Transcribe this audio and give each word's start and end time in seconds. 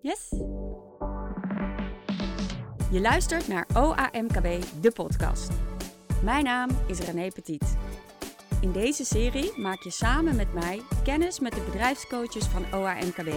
Yes. 0.00 0.28
Je 2.90 3.00
luistert 3.00 3.48
naar 3.48 3.66
OAMKB, 3.74 4.64
de 4.80 4.90
podcast. 4.94 5.50
Mijn 6.22 6.44
naam 6.44 6.70
is 6.86 6.98
René 6.98 7.28
Petit. 7.28 7.76
In 8.60 8.72
deze 8.72 9.04
serie 9.04 9.58
maak 9.60 9.82
je 9.82 9.90
samen 9.90 10.36
met 10.36 10.52
mij 10.52 10.80
kennis 11.04 11.40
met 11.40 11.52
de 11.52 11.60
bedrijfscoaches 11.60 12.44
van 12.44 12.64
OAMKB. 12.74 13.32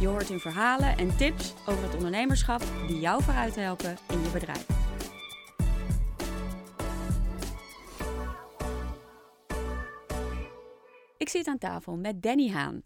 Je 0.00 0.06
hoort 0.06 0.28
hun 0.28 0.40
verhalen 0.40 0.96
en 0.98 1.16
tips 1.16 1.54
over 1.66 1.82
het 1.82 1.94
ondernemerschap 1.94 2.62
die 2.86 3.00
jou 3.00 3.22
vooruit 3.22 3.56
helpen 3.56 3.96
in 4.08 4.22
je 4.22 4.30
bedrijf. 4.30 4.66
Ik 11.16 11.28
zit 11.28 11.46
aan 11.46 11.58
tafel 11.58 11.96
met 11.96 12.22
Danny 12.22 12.50
Haan, 12.50 12.82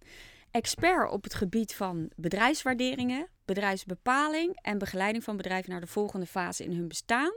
expert 0.50 1.10
op 1.10 1.24
het 1.24 1.34
gebied 1.34 1.74
van 1.74 2.10
bedrijfswaarderingen, 2.16 3.28
bedrijfsbepaling 3.44 4.58
en 4.62 4.78
begeleiding 4.78 5.24
van 5.24 5.36
bedrijven 5.36 5.70
naar 5.70 5.80
de 5.80 5.86
volgende 5.86 6.26
fase 6.26 6.64
in 6.64 6.72
hun 6.72 6.88
bestaan. 6.88 7.32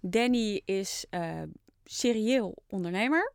Danny 0.00 0.62
is 0.64 1.06
uh, 1.10 1.42
serieel 1.84 2.62
ondernemer 2.68 3.32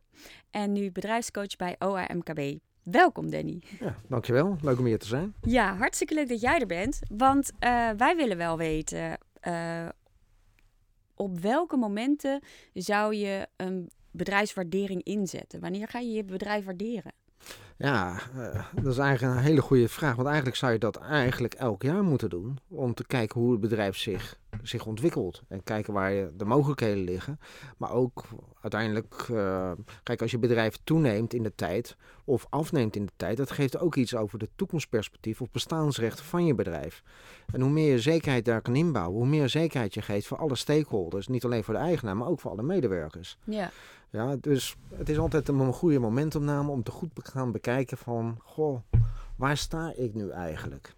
en 0.50 0.72
nu 0.72 0.92
bedrijfscoach 0.92 1.56
bij 1.56 1.76
OAMKB. 1.78 2.58
Welkom 2.82 3.30
Danny. 3.30 3.62
Ja, 3.80 3.96
dankjewel. 4.08 4.56
Leuk 4.60 4.78
om 4.78 4.84
hier 4.84 4.98
te 4.98 5.06
zijn. 5.06 5.34
Ja, 5.40 5.76
hartstikke 5.76 6.14
leuk 6.14 6.28
dat 6.28 6.40
jij 6.40 6.60
er 6.60 6.66
bent. 6.66 6.98
Want 7.08 7.50
uh, 7.52 7.90
wij 7.90 8.16
willen 8.16 8.36
wel 8.36 8.56
weten, 8.56 9.18
uh, 9.48 9.88
op 11.14 11.38
welke 11.38 11.76
momenten 11.76 12.42
zou 12.72 13.14
je 13.14 13.48
een 13.56 13.90
bedrijfswaardering 14.10 15.02
inzetten? 15.02 15.60
Wanneer 15.60 15.88
ga 15.88 15.98
je 15.98 16.12
je 16.12 16.24
bedrijf 16.24 16.64
waarderen? 16.64 17.12
Ja, 17.78 18.20
uh, 18.36 18.64
dat 18.82 18.92
is 18.92 18.98
eigenlijk 18.98 19.36
een 19.36 19.42
hele 19.42 19.60
goede 19.60 19.88
vraag. 19.88 20.14
Want 20.14 20.26
eigenlijk 20.26 20.56
zou 20.56 20.72
je 20.72 20.78
dat 20.78 20.96
eigenlijk 20.96 21.54
elk 21.54 21.82
jaar 21.82 22.02
moeten 22.02 22.30
doen. 22.30 22.58
Om 22.68 22.94
te 22.94 23.06
kijken 23.06 23.40
hoe 23.40 23.50
het 23.50 23.60
bedrijf 23.60 23.96
zich, 23.96 24.38
zich 24.62 24.86
ontwikkelt. 24.86 25.42
En 25.48 25.62
kijken 25.62 25.92
waar 25.92 26.36
de 26.36 26.44
mogelijkheden 26.44 27.04
liggen. 27.04 27.40
Maar 27.76 27.92
ook 27.92 28.24
uiteindelijk, 28.60 29.28
uh, 29.30 29.72
kijk, 30.02 30.22
als 30.22 30.30
je 30.30 30.38
bedrijf 30.38 30.78
toeneemt 30.84 31.34
in 31.34 31.42
de 31.42 31.54
tijd. 31.54 31.96
Of 32.24 32.46
afneemt 32.50 32.96
in 32.96 33.06
de 33.06 33.12
tijd. 33.16 33.36
Dat 33.36 33.50
geeft 33.50 33.78
ook 33.78 33.96
iets 33.96 34.16
over 34.16 34.38
de 34.38 34.48
toekomstperspectief 34.56 35.40
of 35.40 35.50
bestaansrecht 35.50 36.20
van 36.20 36.46
je 36.46 36.54
bedrijf. 36.54 37.02
En 37.52 37.60
hoe 37.60 37.70
meer 37.70 37.90
je 37.90 38.00
zekerheid 38.00 38.44
daar 38.44 38.62
kan 38.62 38.76
inbouwen. 38.76 39.16
Hoe 39.16 39.26
meer 39.26 39.48
zekerheid 39.48 39.94
je 39.94 40.02
geeft 40.02 40.26
voor 40.26 40.38
alle 40.38 40.56
stakeholders. 40.56 41.28
Niet 41.28 41.44
alleen 41.44 41.64
voor 41.64 41.74
de 41.74 41.80
eigenaar, 41.80 42.16
maar 42.16 42.28
ook 42.28 42.40
voor 42.40 42.50
alle 42.50 42.62
medewerkers. 42.62 43.38
Ja. 43.44 43.70
Ja, 44.16 44.36
dus 44.40 44.76
het 44.94 45.08
is 45.08 45.18
altijd 45.18 45.48
een 45.48 45.72
goede 45.72 45.98
momentopname 45.98 46.70
om 46.70 46.82
te 46.82 46.90
goed 46.90 47.10
te 47.14 47.30
gaan 47.30 47.52
bekijken 47.52 47.98
van, 47.98 48.38
goh, 48.44 48.80
waar 49.36 49.56
sta 49.56 49.92
ik 49.96 50.14
nu 50.14 50.30
eigenlijk? 50.30 50.94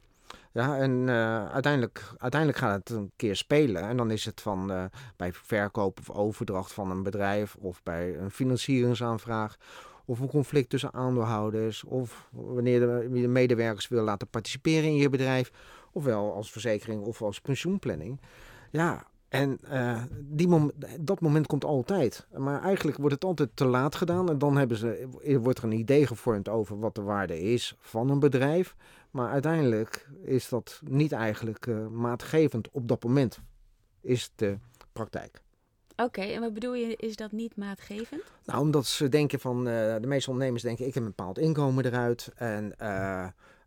Ja, 0.53 0.77
en 0.77 0.91
uh, 0.91 1.49
uiteindelijk, 1.49 2.13
uiteindelijk 2.19 2.61
gaat 2.61 2.89
het 2.89 2.91
een 2.91 3.13
keer 3.17 3.37
spelen. 3.37 3.83
En 3.83 3.97
dan 3.97 4.11
is 4.11 4.25
het 4.25 4.41
van 4.41 4.71
uh, 4.73 4.85
bij 5.17 5.33
verkoop 5.33 5.99
of 5.99 6.11
overdracht 6.11 6.73
van 6.73 6.91
een 6.91 7.03
bedrijf 7.03 7.57
of 7.61 7.83
bij 7.83 8.19
een 8.19 8.31
financieringsaanvraag. 8.31 9.57
Of 10.05 10.21
een 10.21 10.29
conflict 10.29 10.71
tussen 10.71 10.93
aandeelhouders. 10.93 11.85
Of 11.85 12.29
wanneer 12.31 12.81
de, 12.81 13.09
de 13.13 13.29
medewerkers 13.29 13.89
willen 13.89 14.05
laten 14.05 14.29
participeren 14.29 14.89
in 14.89 14.97
je 14.97 15.09
bedrijf. 15.09 15.51
Ofwel 15.93 16.35
als 16.35 16.53
verzekering 16.53 17.03
of 17.03 17.23
als 17.23 17.41
pensioenplanning. 17.41 18.21
Ja, 18.71 19.07
en 19.29 19.59
uh, 19.73 20.03
die 20.21 20.49
mom 20.49 20.73
dat 21.01 21.21
moment 21.21 21.47
komt 21.47 21.65
altijd. 21.65 22.27
Maar 22.37 22.63
eigenlijk 22.63 22.99
wordt 22.99 23.15
het 23.15 23.25
altijd 23.25 23.51
te 23.55 23.65
laat 23.65 23.95
gedaan. 23.95 24.31
En 24.31 24.39
dan 24.39 24.57
hebben 24.57 24.77
ze, 24.77 25.09
wordt 25.41 25.59
er 25.59 25.65
een 25.65 25.73
idee 25.73 26.07
gevormd 26.07 26.49
over 26.49 26.79
wat 26.79 26.95
de 26.95 27.03
waarde 27.03 27.41
is 27.41 27.77
van 27.79 28.11
een 28.11 28.19
bedrijf. 28.19 28.77
Maar 29.11 29.31
uiteindelijk 29.31 30.09
is 30.23 30.49
dat 30.49 30.81
niet 30.85 31.13
eigenlijk 31.13 31.67
uh, 31.67 31.87
maatgevend 31.87 32.69
op 32.71 32.89
dat 32.89 33.05
moment. 33.05 33.39
Is 34.01 34.31
de 34.35 34.59
praktijk. 34.93 35.43
Oké, 35.91 36.03
okay, 36.03 36.35
en 36.35 36.41
wat 36.41 36.55
bedoel 36.55 36.75
je, 36.75 36.97
is 36.97 37.17
dat 37.17 37.33
niet 37.33 37.57
maatgevend? 37.57 38.23
Nou, 38.45 38.61
omdat 38.61 38.87
ze 38.87 39.09
denken 39.09 39.41
van, 39.41 39.59
uh, 39.59 39.65
de 40.01 40.07
meeste 40.07 40.31
ondernemers 40.31 40.63
denken, 40.63 40.87
ik 40.87 40.95
heb 40.95 41.03
een 41.03 41.09
bepaald 41.09 41.39
inkomen 41.39 41.85
eruit. 41.85 42.33
En 42.35 42.75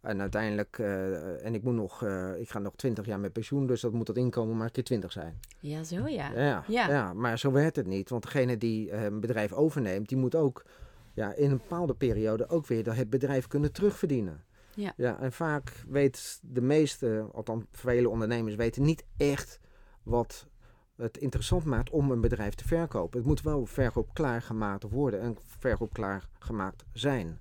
en 0.02 0.22
uiteindelijk, 0.22 0.78
uh, 0.78 1.46
en 1.46 1.54
ik 1.54 1.64
moet 1.64 1.74
nog, 1.74 2.02
uh, 2.02 2.40
ik 2.40 2.50
ga 2.50 2.60
nog 2.60 2.74
20 2.76 3.06
jaar 3.06 3.20
met 3.20 3.34
pensioen, 3.34 3.68
dus 3.68 3.82
dat 3.82 3.92
moet 3.92 4.06
dat 4.06 4.18
inkomen 4.18 4.58
maar 4.58 4.66
een 4.66 4.72
keer 4.72 4.84
20 4.84 5.12
zijn. 5.12 5.40
Ja, 5.60 5.84
zo 5.84 6.08
ja. 6.08 6.32
Ja, 6.36 6.64
ja. 6.68 6.88
ja 6.88 7.14
maar 7.14 7.40
zo 7.40 7.52
werkt 7.52 7.76
het 7.76 7.88
niet. 7.88 8.10
Want 8.10 8.24
degene 8.24 8.58
die 8.58 8.92
uh, 8.92 9.04
een 9.04 9.20
bedrijf 9.20 9.54
overneemt, 9.54 10.10
die 10.10 10.18
moet 10.18 10.36
ook 10.36 10.66
ja, 11.14 11.34
in 11.34 11.52
een 11.52 11.58
bepaalde 11.58 11.94
periode 11.94 12.50
ook 12.50 12.68
weer 12.68 12.96
het 12.96 13.10
bedrijf 13.10 13.48
kunnen 13.48 13.72
terugverdienen. 13.72 14.44
Ja. 14.76 14.94
ja. 14.96 15.20
En 15.20 15.32
vaak 15.32 15.84
weet 15.88 16.40
de 16.42 16.62
meeste, 16.62 17.28
althans 17.34 17.64
vele 17.72 18.10
ondernemers, 18.10 18.56
weten 18.56 18.84
niet 18.84 19.04
echt 19.18 19.60
wat 20.04 20.48
het 20.96 21.18
interessant 21.18 21.66
maakt 21.66 21.90
om 21.90 22.12
een 22.12 22.22
bedrijf 22.22 22.54
te 22.54 22.68
verkopen. 22.68 23.18
Het 23.18 23.28
moet 23.28 23.42
wel 23.42 23.66
verkoop 23.66 24.14
klaargemaakt 24.14 24.84
worden 24.90 25.22
en 25.22 25.38
verkoop 25.58 25.94
klaargemaakt 25.94 26.84
zijn. 26.94 27.40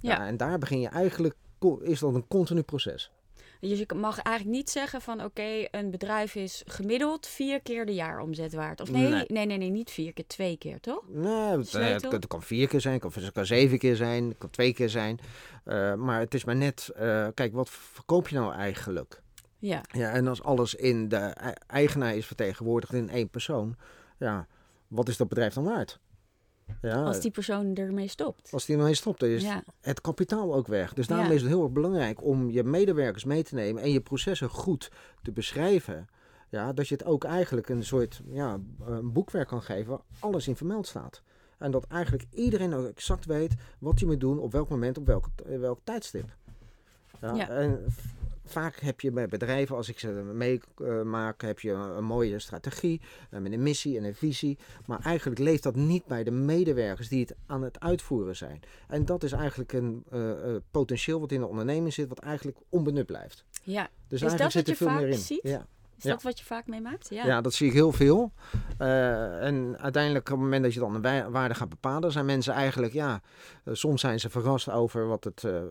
Ja. 0.00 0.14
ja. 0.14 0.26
En 0.26 0.36
daar 0.36 0.58
begin 0.58 0.80
je 0.80 0.88
eigenlijk 0.88 1.36
is 1.80 1.98
dat 2.00 2.14
een 2.14 2.28
continu 2.28 2.62
proces. 2.62 3.10
Dus 3.60 3.78
je 3.78 3.86
mag 3.94 4.18
eigenlijk 4.18 4.56
niet 4.56 4.70
zeggen 4.70 5.00
van 5.00 5.14
oké, 5.14 5.24
okay, 5.24 5.68
een 5.70 5.90
bedrijf 5.90 6.34
is 6.34 6.62
gemiddeld 6.66 7.26
vier 7.26 7.60
keer 7.60 7.86
de 7.86 7.94
jaaromzet 7.94 8.52
waard. 8.52 8.80
Of 8.80 8.90
nee, 8.90 9.08
nee, 9.08 9.24
nee, 9.28 9.46
nee, 9.46 9.56
nee 9.58 9.70
niet 9.70 9.90
vier 9.90 10.12
keer, 10.12 10.26
twee 10.26 10.56
keer, 10.56 10.80
toch? 10.80 11.02
Nee, 11.08 11.32
het, 11.32 11.72
het, 11.72 12.12
het, 12.12 12.26
kan 12.26 12.42
vier 12.42 12.68
keer 12.68 12.80
zijn, 12.80 13.00
het 13.12 13.32
kan 13.32 13.46
zeven 13.46 13.78
keer 13.78 13.96
zijn, 13.96 14.28
het 14.28 14.38
kan 14.38 14.50
twee 14.50 14.74
keer 14.74 14.88
zijn. 14.88 15.18
Uh, 15.64 15.94
maar 15.94 16.20
het 16.20 16.34
is 16.34 16.44
maar 16.44 16.56
net, 16.56 16.90
uh, 17.00 17.26
kijk, 17.34 17.52
wat 17.52 17.70
verkoop 17.70 18.28
je 18.28 18.36
nou 18.36 18.54
eigenlijk? 18.54 19.22
Ja. 19.58 19.82
ja. 19.92 20.10
En 20.10 20.26
als 20.26 20.42
alles 20.42 20.74
in 20.74 21.08
de 21.08 21.18
eigenaar 21.66 22.16
is 22.16 22.26
vertegenwoordigd 22.26 22.92
in 22.92 23.10
één 23.10 23.28
persoon, 23.28 23.76
ja, 24.18 24.46
wat 24.88 25.08
is 25.08 25.16
dat 25.16 25.28
bedrijf 25.28 25.54
dan 25.54 25.64
waard? 25.64 25.98
Ja, 26.82 27.04
als 27.04 27.20
die 27.20 27.30
persoon 27.30 27.74
ermee 27.74 28.08
stopt. 28.08 28.48
Als 28.52 28.64
die 28.64 28.76
ermee 28.76 28.94
stopt, 28.94 29.20
dan 29.20 29.28
is 29.28 29.42
ja. 29.42 29.62
het 29.80 30.00
kapitaal 30.00 30.54
ook 30.54 30.66
weg. 30.66 30.94
Dus 30.94 31.06
daarom 31.06 31.26
Ja. 31.26 31.32
is 31.32 31.40
het 31.40 31.50
heel 31.50 31.62
erg 31.62 31.72
belangrijk 31.72 32.24
om 32.24 32.50
je 32.50 32.64
medewerkers 32.64 33.24
mee 33.24 33.42
te 33.42 33.54
nemen 33.54 33.82
en 33.82 33.90
je 33.90 34.00
processen 34.00 34.48
goed 34.48 34.90
te 35.22 35.32
beschrijven. 35.32 36.08
Ja, 36.50 36.72
dat 36.72 36.88
je 36.88 36.94
het 36.94 37.04
ook 37.04 37.24
eigenlijk 37.24 37.68
een 37.68 37.84
soort 37.84 38.20
ja, 38.30 38.58
een 38.86 39.12
boekwerk 39.12 39.48
kan 39.48 39.62
geven 39.62 39.90
waar 39.90 40.00
alles 40.18 40.48
in 40.48 40.56
vermeld 40.56 40.86
staat. 40.86 41.22
En 41.58 41.70
dat 41.70 41.86
eigenlijk 41.86 42.24
iedereen 42.30 42.74
ook 42.74 42.86
exact 42.86 43.24
weet 43.24 43.54
wat 43.78 44.00
je 44.00 44.06
moet 44.06 44.20
doen 44.20 44.38
op 44.38 44.52
welk 44.52 44.68
moment, 44.68 44.98
op 44.98 45.06
welk, 45.06 45.26
welk 45.44 45.80
tijdstip. 45.84 46.36
Ja. 47.20 47.48
En 47.48 47.84
vaak 48.50 48.80
heb 48.80 49.00
je 49.00 49.10
bij 49.10 49.28
bedrijven, 49.28 49.76
als 49.76 49.88
ik 49.88 49.98
ze 49.98 50.08
meemaak, 50.12 51.42
heb 51.42 51.60
je 51.60 51.70
een 51.70 52.04
mooie 52.04 52.38
strategie 52.38 53.00
eh, 53.30 53.40
met 53.40 53.52
een 53.52 53.62
missie 53.62 53.98
en 53.98 54.04
een 54.04 54.14
visie. 54.14 54.58
Maar 54.86 55.00
eigenlijk 55.00 55.40
leeft 55.40 55.62
dat 55.62 55.74
niet 55.76 56.06
bij 56.06 56.24
de 56.24 56.30
medewerkers 56.30 57.08
die 57.08 57.20
het 57.20 57.34
aan 57.46 57.62
het 57.62 57.80
uitvoeren 57.80 58.36
zijn. 58.36 58.60
En 58.88 59.04
dat 59.04 59.22
is 59.22 59.32
eigenlijk 59.32 59.72
een 59.72 60.04
eh, 60.10 60.54
eh, 60.54 60.60
potentieel 60.70 61.20
wat 61.20 61.32
in 61.32 61.40
de 61.40 61.46
onderneming 61.46 61.92
zit, 61.92 62.08
wat 62.08 62.18
eigenlijk 62.18 62.58
onbenut 62.68 63.06
blijft. 63.06 63.44
Ja. 63.62 63.88
Dus 64.08 64.22
Is 64.22 64.30
dat 64.30 64.52
zit 64.52 64.54
wat 64.54 64.62
er 64.64 64.70
je 64.70 64.76
veel 64.76 64.86
vaak 64.86 65.00
meer 65.00 65.08
in. 65.08 65.18
ziet? 65.18 65.40
Ja. 65.42 65.66
Is 65.98 66.04
Ja. 66.04 66.10
dat 66.10 66.22
wat 66.22 66.38
je 66.38 66.44
vaak 66.44 66.66
meemaakt? 66.66 67.08
Ja. 67.10 67.26
Ja, 67.26 67.40
dat 67.40 67.54
zie 67.54 67.66
ik 67.66 67.72
heel 67.72 67.92
veel. 67.92 68.32
Eh, 68.78 69.44
en 69.46 69.78
uiteindelijk, 69.78 70.24
op 70.26 70.34
het 70.34 70.42
moment 70.44 70.62
dat 70.62 70.74
je 70.74 70.80
dan 70.80 70.94
een 71.04 71.30
waarde 71.30 71.54
gaat 71.54 71.68
bepalen, 71.68 72.12
zijn 72.12 72.26
mensen 72.26 72.52
eigenlijk, 72.54 72.92
ja, 72.92 73.20
eh, 73.64 73.74
soms 73.74 74.00
zijn 74.00 74.20
ze 74.20 74.30
verrast 74.30 74.70
over 74.70 75.06
wat 75.06 75.24
het, 75.24 75.44
eh, 75.44 75.62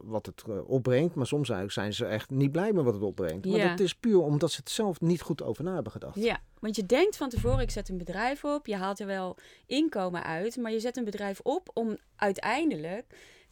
wat 0.00 0.26
het 0.26 0.44
opbrengt, 0.66 1.14
maar 1.14 1.26
soms 1.26 1.48
eigenlijk 1.48 1.78
zijn 1.78 1.92
ze 1.92 2.04
echt 2.14 2.30
niet 2.30 2.52
blij 2.52 2.72
met 2.72 2.84
wat 2.84 2.94
het 2.94 3.02
opbrengt. 3.02 3.44
Maar 3.46 3.56
Ja. 3.56 3.68
dat 3.68 3.80
is 3.80 3.94
puur 3.94 4.18
omdat 4.20 4.50
ze 4.50 4.56
het 4.60 4.70
zelf 4.70 5.00
niet 5.00 5.20
goed 5.22 5.42
over 5.42 5.64
na 5.64 5.74
hebben 5.74 5.92
gedacht. 5.92 6.14
Ja, 6.14 6.38
want 6.58 6.76
je 6.76 6.86
denkt 6.86 7.16
van 7.16 7.28
tevoren, 7.28 7.58
ik 7.60 7.70
zet 7.70 7.88
een 7.88 7.98
bedrijf 7.98 8.44
op, 8.44 8.66
je 8.66 8.76
haalt 8.76 9.00
er 9.00 9.06
wel 9.06 9.36
inkomen 9.66 10.24
uit, 10.24 10.56
maar 10.56 10.72
je 10.72 10.80
zet 10.80 10.96
een 10.96 11.04
bedrijf 11.04 11.40
op 11.40 11.70
om 11.74 11.96
uiteindelijk 12.16 13.04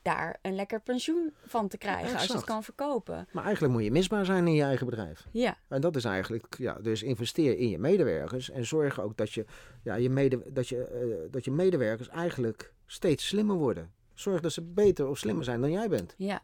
daar 0.04 0.38
een 0.42 0.54
lekker 0.54 0.80
pensioen 0.80 1.32
van 1.46 1.68
te 1.68 1.78
krijgen 1.78 2.14
als 2.18 2.26
je 2.26 2.32
het 2.32 2.44
kan 2.44 2.62
verkopen. 2.62 3.28
Maar 3.32 3.44
eigenlijk 3.44 3.74
moet 3.74 3.84
je 3.84 3.90
misbaar 3.90 4.24
zijn 4.24 4.46
in 4.46 4.54
je 4.54 4.62
eigen 4.62 4.86
bedrijf. 4.86 5.26
Ja, 5.30 5.56
En 5.68 5.80
dat 5.80 5.96
is 5.96 6.04
eigenlijk, 6.04 6.54
ja, 6.58 6.78
dus 6.82 7.02
investeer 7.02 7.58
in 7.58 7.68
je 7.68 7.78
medewerkers 7.78 8.50
en 8.50 8.66
zorg 8.66 9.00
ook 9.00 9.16
dat 9.16 9.32
je, 9.32 9.44
ja, 9.82 9.94
je, 9.94 10.10
mede, 10.10 10.42
dat 10.52 10.68
je, 10.68 10.84
eh, 10.84 11.32
dat 11.32 11.44
je 11.44 11.50
medewerkers 11.50 12.08
eigenlijk 12.08 12.72
steeds 12.86 13.26
slimmer 13.26 13.56
worden. 13.56 13.92
Zorg 14.14 14.40
dat 14.40 14.52
ze 14.52 14.62
beter 14.62 15.08
of 15.08 15.18
slimmer 15.18 15.44
zijn 15.44 15.60
dan 15.60 15.70
jij 15.70 15.88
bent. 15.88 16.14
ja. 16.16 16.42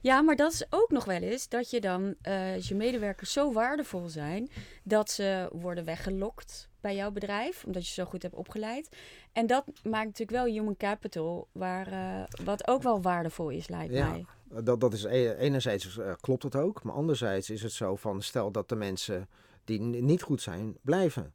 Ja, 0.00 0.22
maar 0.22 0.36
dat 0.36 0.52
is 0.52 0.66
ook 0.70 0.90
nog 0.90 1.04
wel 1.04 1.20
eens 1.20 1.48
dat 1.48 1.70
je 1.70 1.80
dan, 1.80 2.14
als 2.54 2.68
je 2.68 2.74
medewerkers 2.74 3.32
zo 3.32 3.52
waardevol 3.52 4.08
zijn, 4.08 4.50
dat 4.84 5.10
ze 5.10 5.48
worden 5.52 5.84
weggelokt 5.84 6.70
bij 6.82 6.94
jouw 6.94 7.10
bedrijf, 7.10 7.64
omdat 7.64 7.86
je 7.86 7.92
zo 7.92 8.04
goed 8.04 8.22
hebt 8.22 8.34
opgeleid. 8.34 8.96
En 9.32 9.46
dat 9.46 9.64
maakt 9.82 10.06
natuurlijk 10.06 10.30
wel 10.30 10.44
human 10.54 10.76
capital, 10.76 11.48
waar, 11.52 11.86
eh, 11.86 12.44
wat 12.44 12.68
ook 12.68 12.82
wel 12.82 13.02
waardevol 13.02 13.48
is, 13.50 13.68
lijkt 13.68 13.94
Ja. 13.94 14.08
mij. 14.08 14.24
Dat, 14.64 14.80
dat 14.80 14.92
is 14.92 15.04
e- 15.04 15.34
enerzijds 15.34 15.98
eh, 15.98 16.12
klopt 16.20 16.42
het 16.42 16.56
ook, 16.56 16.82
maar 16.82 16.94
anderzijds 16.94 17.50
is 17.50 17.62
het 17.62 17.72
zo 17.72 17.96
van 17.96 18.22
stel 18.22 18.50
dat 18.50 18.68
de 18.68 18.76
mensen 18.76 19.28
die 19.64 19.80
niet 19.80 20.22
goed 20.22 20.42
zijn 20.42 20.76
blijven. 20.82 21.32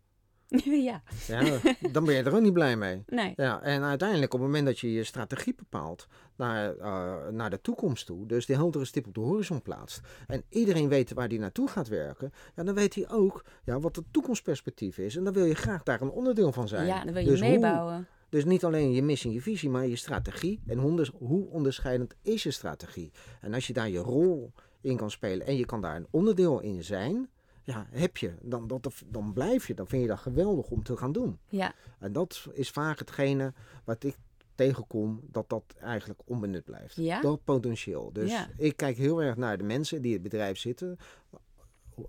ja. 0.90 1.02
Ja, 1.28 1.60
dan 1.92 2.06
ben 2.06 2.16
je 2.16 2.24
er 2.24 2.36
ook 2.36 2.42
niet 2.42 2.54
blij 2.54 2.76
mee. 2.78 3.04
Nee. 3.08 3.34
Ja, 3.36 3.62
en 3.62 3.84
uiteindelijk 3.84 4.34
op 4.34 4.40
het 4.40 4.48
moment 4.50 4.66
dat 4.66 4.80
je 4.80 4.92
je 4.94 5.04
strategie 5.04 5.56
bepaalt 5.56 6.08
naar, 6.36 6.78
eh, 6.78 7.28
naar 7.32 7.50
de 7.50 7.62
toekomst 7.62 8.06
toe, 8.06 8.26
dus 8.26 8.46
die 8.46 8.56
heldere 8.56 8.86
stip 8.86 9.08
op 9.08 9.14
de 9.14 9.20
horizon 9.20 9.62
plaatst, 9.62 10.02
en 10.28 10.44
iedereen 10.50 10.88
weet 10.90 11.14
waar 11.14 11.28
die 11.28 11.40
naartoe 11.40 11.68
gaat 11.68 11.88
werken, 11.88 12.32
ja, 12.56 12.64
dan 12.64 12.76
weet 12.76 12.96
hij 12.96 13.10
ook 13.10 13.46
ja, 13.64 13.80
wat 13.80 13.96
het 13.96 14.06
toekomstperspectief 14.12 14.98
is. 14.98 15.16
En 15.16 15.24
dan 15.24 15.34
wil 15.34 15.46
je 15.46 15.56
graag 15.56 15.84
daar 15.84 16.02
een 16.02 16.10
onderdeel 16.12 16.52
van 16.52 16.68
zijn. 16.68 16.86
Ja, 16.88 17.04
dan 17.04 17.14
wil 17.14 17.24
je 17.24 17.30
Dus 17.30 17.40
hoe- 17.40 17.50
meebouwen. 17.50 18.08
Dus 18.30 18.46
niet 18.46 18.64
alleen 18.66 18.92
je 18.92 19.02
missie, 19.04 19.32
je 19.34 19.42
visie, 19.42 19.70
maar 19.70 19.88
je 19.88 19.96
strategie. 19.96 20.62
En 20.68 20.78
hoe 21.18 21.48
onderscheidend 21.50 22.16
is 22.22 22.44
je 22.44 22.52
strategie? 22.52 23.12
En 23.42 23.54
als 23.54 23.68
je 23.68 23.74
daar 23.74 23.90
je 23.90 24.00
rol 24.00 24.52
in 24.82 24.98
kan 24.98 25.12
spelen 25.12 25.48
en 25.48 25.56
je 25.58 25.66
kan 25.66 25.82
daar 25.82 25.96
een 25.96 26.08
onderdeel 26.10 26.60
in 26.62 26.84
zijn, 26.84 27.30
ja, 27.68 27.88
heb 27.90 28.18
je, 28.18 28.34
dan, 28.42 28.68
dat, 28.68 29.04
dan 29.06 29.34
blijf 29.34 29.68
je, 29.68 29.74
dan 29.74 29.88
vind 29.88 30.02
je 30.02 30.08
dat 30.08 30.20
geweldig 30.20 30.70
om 30.70 30.84
te 30.84 30.98
gaan 30.98 31.12
doen. 31.12 31.40
Ja, 31.50 31.74
En 32.00 32.12
dat 32.12 32.48
is 32.54 32.70
vaak 32.70 33.00
hetgene 33.00 33.54
wat 33.84 34.04
ik 34.04 34.16
tegenkom, 34.56 35.20
dat 35.32 35.50
dat 35.50 35.64
eigenlijk 35.80 36.20
onbenut 36.26 36.64
blijft. 36.64 36.96
Ja? 36.96 37.22
Dat 37.22 37.44
potentieel. 37.44 38.10
Dus 38.14 38.32
Ja. 38.32 38.48
ik 38.58 38.78
kijk 38.78 38.98
heel 38.98 39.22
erg 39.22 39.36
naar 39.36 39.58
de 39.58 39.64
mensen 39.64 40.02
die 40.02 40.08
in 40.16 40.22
het 40.22 40.30
bedrijf 40.30 40.58
zitten. 40.58 40.98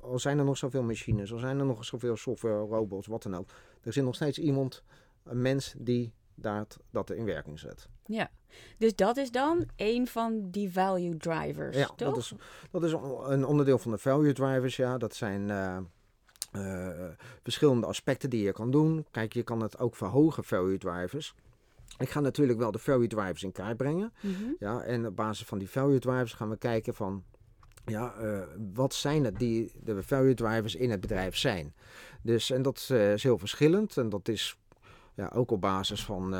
Al 0.01 0.19
zijn 0.19 0.39
er 0.39 0.45
nog 0.45 0.57
zoveel 0.57 0.83
machines, 0.83 1.33
al 1.33 1.39
zijn 1.39 1.59
er 1.59 1.65
nog 1.67 1.85
zoveel 1.85 2.17
software, 2.17 2.59
robots, 2.59 3.07
wat 3.07 3.23
dan 3.23 3.37
ook. 3.37 3.49
Er 3.83 3.93
zit 3.93 4.05
nog 4.05 4.15
steeds 4.15 4.39
iemand, 4.39 4.83
een 5.25 5.43
mens 5.43 5.75
die 5.79 6.13
dat, 6.35 6.79
dat 6.91 7.11
in 7.11 7.25
werking 7.25 7.59
zet. 7.59 7.89
ja. 8.07 8.31
Dus 8.79 8.95
dat 8.95 9.17
is 9.17 9.31
dan 9.31 9.69
een 9.77 10.07
van 10.07 10.51
die 10.51 10.73
value 10.73 11.17
drivers, 11.17 11.77
Ja, 11.77 11.87
toch? 11.87 11.97
dat 11.97 12.17
is, 12.17 12.33
dat 12.71 12.85
is 12.85 12.93
een 13.27 13.45
onderdeel 13.45 13.79
van 13.79 13.91
de 13.91 13.99
value 13.99 14.33
drivers. 14.33 14.77
Ja, 14.77 14.99
dat 14.99 15.15
zijn 15.15 15.51
eh, 16.53 16.89
eh, 16.89 17.09
verschillende 17.43 17.87
aspecten 17.87 18.31
die 18.31 18.43
je 18.43 18.53
kan 18.53 18.71
doen. 18.71 19.07
Kijk, 19.11 19.33
je 19.33 19.43
kan 19.43 19.61
het 19.61 19.79
ook 19.79 19.97
verhogen, 19.97 20.45
value 20.45 20.79
drivers. 20.79 21.35
Ik 21.99 22.11
ga 22.11 22.21
natuurlijk 22.21 22.59
wel 22.59 22.71
de 22.71 22.79
value 22.79 23.07
drivers 23.07 23.43
in 23.43 23.53
kaart 23.53 23.77
brengen. 23.77 24.13
Mhm. 24.21 24.45
Ja, 24.59 24.83
en 24.83 25.07
op 25.07 25.17
basis 25.17 25.47
van 25.47 25.59
die 25.59 25.71
value 25.71 25.99
drivers 25.99 26.33
gaan 26.33 26.51
we 26.51 26.57
kijken 26.57 26.95
van... 26.95 27.25
Ja, 27.85 28.15
eh, 28.15 28.41
wat 28.75 28.95
zijn 28.95 29.25
het 29.25 29.39
die 29.39 29.73
de 29.83 30.03
value 30.03 30.35
drivers 30.35 30.75
in 30.75 30.91
het 30.91 31.01
bedrijf 31.01 31.37
zijn? 31.37 31.75
Dus, 32.23 32.51
en 32.51 32.63
dat 32.63 32.91
is 32.91 33.23
heel 33.23 33.39
verschillend. 33.39 33.97
En 33.97 34.09
dat 34.09 34.29
is 34.29 34.59
ja, 35.15 35.31
ook 35.35 35.51
op 35.51 35.61
basis 35.61 36.05
van... 36.05 36.35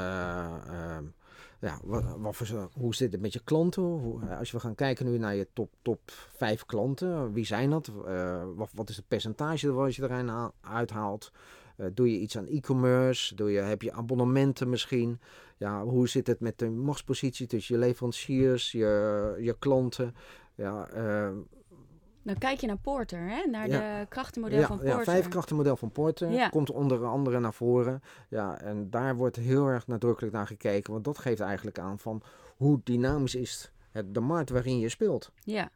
ja, 1.61 1.81
wat, 1.85 2.05
wat 2.19 2.55
hoe 2.73 2.95
zit 2.95 3.13
het 3.13 3.21
met 3.21 3.33
je 3.33 3.41
klanten? 3.45 3.83
Hoe, 3.83 4.23
eh, 4.23 4.39
als 4.39 4.51
we 4.51 4.61
gaan 4.61 4.75
kijken 4.75 5.07
nu 5.07 5.19
naar 5.19 5.35
je 5.35 5.49
top, 5.53 5.73
top 5.83 6.01
5 6.37 6.67
klanten, 6.67 7.33
wie 7.33 7.47
zijn 7.47 7.71
dat? 7.71 7.91
Eh, 8.07 8.45
wat, 8.55 8.71
wat 8.75 8.89
is 8.89 8.97
het 8.97 9.09
percentage 9.09 9.73
wat 9.73 9.95
je 9.95 10.07
ha- 10.07 10.53
uithaalt? 10.61 11.33
Eh, 11.77 11.87
doe 11.95 12.13
je 12.13 12.19
iets 12.19 12.39
aan 12.39 12.47
e-commerce? 12.47 13.35
Doe 13.35 13.51
je, 13.51 13.61
heb 13.61 13.83
je 13.83 13.93
abonnementen 13.93 14.69
misschien? 14.69 15.21
Ja, 15.57 15.85
hoe 15.85 16.09
zit 16.09 16.27
het 16.27 16.41
met 16.41 16.59
de 16.59 16.71
machtspositie 16.71 17.47
tussen 17.47 17.75
je 17.75 17.81
leveranciers, 17.81 18.73
je, 18.73 19.37
je 19.41 19.57
klanten? 19.59 20.15
Ja, 20.55 20.89
Dan 22.29 22.39
kijk 22.39 22.61
je 22.61 22.67
naar 22.67 22.77
Porter, 22.79 23.21
hè? 23.21 23.45
naar 23.51 23.69
Ja. 23.69 24.01
de 24.01 24.07
krachtenmodel 24.09 24.59
ja, 24.59 24.67
van 24.67 24.77
ja, 24.77 24.83
Porter. 24.83 25.05
vijf 25.05 25.29
krachtenmodel 25.29 25.77
van 25.77 25.93
Porter 25.93 26.31
Ja. 26.31 26.49
komt 26.49 26.71
onder 26.71 27.05
andere 27.07 27.41
naar 27.41 27.55
voren. 27.55 28.03
Ja, 28.29 28.61
en 28.61 28.91
daar 28.91 29.17
wordt 29.17 29.37
heel 29.37 29.67
erg 29.67 29.87
nadrukkelijk 29.87 30.35
naar 30.35 30.47
gekeken, 30.47 30.93
want 30.93 31.05
dat 31.05 31.19
geeft 31.19 31.41
eigenlijk 31.41 31.79
aan 31.79 31.99
van 31.99 32.23
hoe 32.57 32.81
dynamisch 32.85 33.35
is 33.35 33.73
het, 33.91 34.15
de 34.15 34.21
markt 34.21 34.51
waarin 34.51 34.79
je 34.79 34.89
speelt. 34.89 35.31
Ja. 35.45 35.71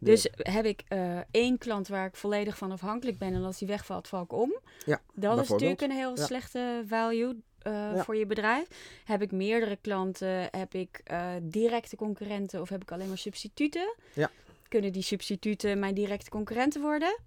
Dus 0.00 0.28
heb 0.36 0.64
ik 0.64 0.82
eh, 0.88 1.18
één 1.30 1.58
klant 1.58 1.88
waar 1.88 2.06
ik 2.06 2.16
volledig 2.16 2.56
van 2.58 2.72
afhankelijk 2.72 3.18
ben 3.18 3.34
en 3.34 3.44
als 3.44 3.58
die 3.58 3.68
wegvalt, 3.68 4.08
val 4.08 4.22
ik 4.22 4.32
om. 4.32 4.58
Ja, 4.86 5.00
Dat 5.14 5.40
is 5.40 5.48
natuurlijk 5.48 5.80
een 5.80 5.90
heel 5.90 6.16
Ja. 6.16 6.24
slechte 6.24 6.84
value 6.86 7.36
eh, 7.58 7.72
Ja. 7.72 8.02
voor 8.04 8.16
je 8.16 8.26
bedrijf. 8.26 8.66
Heb 9.04 9.22
ik 9.22 9.32
meerdere 9.32 9.76
klanten, 9.80 10.48
heb 10.50 10.74
ik 10.74 11.00
eh, 11.04 11.30
directe 11.42 11.96
concurrenten 11.96 12.60
of 12.60 12.68
heb 12.68 12.82
ik 12.82 12.92
alleen 12.92 13.08
maar 13.08 13.18
substituten? 13.18 13.94
Ja. 14.14 14.30
Kunnen 14.68 14.92
die 14.92 15.02
substituten 15.02 15.78
mijn 15.78 15.94
directe 15.94 16.30
concurrenten 16.30 16.80
worden? 16.82 17.18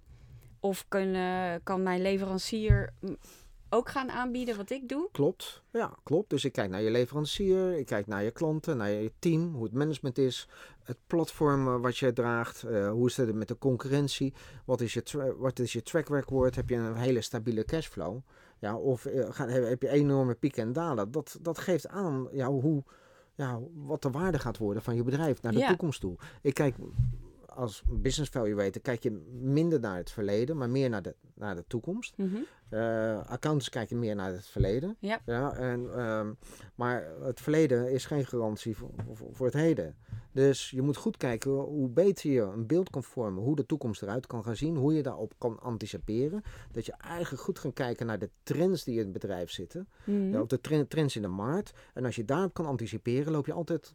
Of 0.59 0.85
kunnen, 0.87 1.63
kan 1.63 1.83
mijn 1.83 2.01
leverancier 2.01 2.93
ook 3.69 3.89
gaan 3.89 4.09
aanbieden 4.11 4.57
wat 4.57 4.69
ik 4.69 4.89
doe? 4.89 5.09
Klopt, 5.11 5.61
ja, 5.71 5.93
klopt. 6.03 6.29
Dus 6.29 6.45
ik 6.45 6.51
kijk 6.51 6.69
naar 6.69 6.81
je 6.81 6.91
leverancier, 6.91 7.77
ik 7.77 7.85
kijk 7.85 8.07
naar 8.07 8.23
je 8.23 8.31
klanten, 8.31 8.77
naar 8.77 8.89
je 8.89 9.11
team, 9.19 9.53
hoe 9.53 9.63
het 9.63 9.73
management 9.73 10.17
is, 10.17 10.47
het 10.83 10.97
platform 11.07 11.67
eh, 11.67 11.81
wat 11.81 11.97
je 11.97 12.13
draagt, 12.13 12.63
eh, 12.63 12.89
hoe 12.89 13.07
is 13.07 13.17
het 13.17 13.33
met 13.35 13.47
de 13.47 13.57
concurrentie, 13.57 14.33
wat 14.65 14.81
is 14.81 14.93
je, 14.93 15.35
wat 15.37 15.59
is 15.59 15.73
je 15.73 15.83
track 15.83 16.07
record, 16.09 16.55
heb 16.55 16.69
je 16.69 16.75
een 16.75 16.95
hele 16.95 17.21
stabiele 17.21 17.65
cashflow, 17.65 18.19
ja, 18.59 18.75
of 18.77 19.05
eh, 19.05 19.27
ga- 19.29 19.47
heb 19.47 19.67
heb 19.67 19.81
je 19.81 19.89
enorme 19.89 20.35
pieken 20.35 20.63
en 20.63 20.73
dalen. 20.73 21.11
Dat, 21.11 21.37
dat 21.41 21.57
geeft 21.57 21.87
aan 21.87 22.27
ja, 22.31 22.47
hoe, 22.47 22.83
ja, 23.35 23.59
wat 23.73 24.01
de 24.01 24.09
waarde 24.09 24.39
gaat 24.39 24.57
worden 24.57 24.83
van 24.83 24.95
je 24.95 25.03
bedrijf 25.03 25.41
naar 25.41 25.51
de 25.51 25.57
Ja. 25.59 25.67
toekomst 25.67 25.99
toe. 26.01 26.15
Ik 26.41 26.53
kijk 26.53 26.75
als 27.61 27.83
business 27.87 28.31
valuator 28.31 28.81
kijk 28.81 29.03
je 29.03 29.11
minder 29.41 29.79
naar 29.79 29.97
het 29.97 30.11
verleden, 30.11 30.57
maar 30.57 30.69
meer 30.69 30.89
naar 30.89 31.01
de, 31.01 31.15
naar 31.35 31.55
de 31.55 31.63
toekomst. 31.67 32.17
Mhm. 32.17 32.37
Eh, 32.71 33.17
accountants 33.17 33.69
kijken 33.69 33.99
meer 33.99 34.15
naar 34.15 34.31
het 34.31 34.45
verleden. 34.47 34.95
Ja. 34.99 35.21
Ja, 35.25 35.53
en, 35.53 35.93
ehm, 35.95 36.33
maar 36.75 37.07
het 37.21 37.41
verleden 37.41 37.91
is 37.91 38.05
geen 38.05 38.25
garantie 38.25 38.77
voor, 38.77 38.89
voor, 39.13 39.29
voor 39.31 39.45
het 39.45 39.55
heden. 39.55 39.95
Dus 40.33 40.69
je 40.69 40.81
moet 40.81 40.97
goed 40.97 41.17
kijken 41.17 41.51
hoe 41.51 41.89
beter 41.89 42.31
je 42.31 42.41
een 42.41 42.67
beeld 42.67 42.89
kan 42.89 43.03
vormen, 43.03 43.43
hoe 43.43 43.55
de 43.55 43.65
toekomst 43.65 44.01
eruit 44.01 44.27
kan 44.27 44.43
gaan 44.43 44.55
zien, 44.55 44.75
hoe 44.75 44.93
je 44.93 45.03
daarop 45.03 45.33
kan 45.37 45.59
anticiperen. 45.59 46.41
Dat 46.71 46.85
je 46.85 46.91
eigenlijk 46.97 47.43
goed 47.43 47.59
kan 47.59 47.73
kijken 47.73 48.05
naar 48.05 48.19
de 48.19 48.29
trends 48.43 48.83
die 48.83 48.93
in 48.97 49.03
het 49.03 49.11
bedrijf 49.11 49.51
zitten, 49.51 49.87
Mhm. 50.05 50.31
ja, 50.31 50.41
of 50.41 50.47
de 50.47 50.61
tre- 50.61 50.85
trends 50.87 51.15
in 51.15 51.21
de 51.21 51.27
markt. 51.27 51.71
En 51.93 52.05
als 52.05 52.15
je 52.15 52.25
daarop 52.25 52.53
kan 52.53 52.65
anticiperen, 52.65 53.31
loop 53.31 53.45
je 53.45 53.53
altijd, 53.53 53.93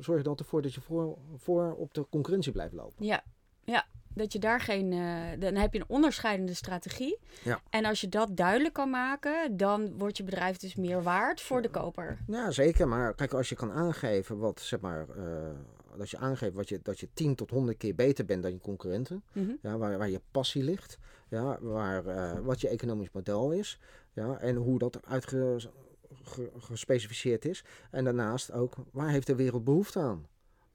zorg 0.00 0.22
je 0.22 0.28
altijd 0.28 0.48
voor 0.48 0.62
dat 0.62 0.74
je 0.74 0.80
voor, 0.80 1.18
voor 1.36 1.74
op 1.74 1.94
de 1.94 2.06
concurrentie 2.10 2.52
blijft 2.52 2.72
lopen. 2.74 3.04
Ja, 3.06 3.24
ja. 3.64 3.86
Dat 4.18 4.32
je 4.32 4.38
daar 4.38 4.60
geen. 4.60 4.92
eh, 4.92 5.22
dan 5.38 5.54
heb 5.54 5.72
je 5.72 5.78
een 5.80 5.88
onderscheidende 5.88 6.54
strategie. 6.54 7.18
Ja. 7.42 7.60
En 7.70 7.84
als 7.84 8.00
je 8.00 8.08
dat 8.08 8.36
duidelijk 8.36 8.74
kan 8.74 8.90
maken, 8.90 9.56
dan 9.56 9.98
wordt 9.98 10.16
je 10.16 10.24
bedrijf 10.24 10.56
dus 10.56 10.74
meer 10.74 11.02
waard 11.02 11.40
voor 11.40 11.62
de 11.62 11.68
koper. 11.70 12.18
Ja, 12.26 12.50
zeker. 12.50 12.88
Maar 12.88 13.14
kijk, 13.14 13.32
als 13.32 13.48
je 13.48 13.54
kan 13.54 13.72
aangeven 13.72 14.38
wat, 14.38 14.60
zeg 14.60 14.80
maar, 14.80 15.08
eh, 15.08 15.24
dat 15.96 16.10
je 16.10 16.18
aangeeft 16.18 16.54
wat 16.54 16.68
je, 16.68 16.80
dat 16.82 17.00
je 17.00 17.08
10 17.14 17.34
tot 17.34 17.50
100 17.50 17.76
keer 17.78 17.94
beter 17.94 18.24
bent 18.24 18.42
dan 18.42 18.52
je 18.52 18.60
concurrenten, 18.60 19.22
Mhm. 19.32 19.50
ja, 19.62 19.76
waar, 19.78 19.98
waar 19.98 20.10
je 20.10 20.20
passie 20.30 20.62
ligt, 20.62 20.98
ja, 21.28 21.58
waar, 21.60 22.06
eh, 22.06 22.38
wat 22.40 22.60
je 22.60 22.68
economisch 22.68 23.10
model 23.12 23.52
is, 23.52 23.80
ja, 24.12 24.38
en 24.38 24.56
hoe 24.56 24.78
dat 24.78 24.98
uitgespecificeerd 25.06 27.44
is. 27.44 27.64
En 27.90 28.04
daarnaast 28.04 28.52
ook, 28.52 28.74
waar 28.92 29.08
heeft 29.10 29.26
de 29.26 29.34
wereld 29.34 29.64
behoefte 29.64 29.98
aan? 30.00 30.26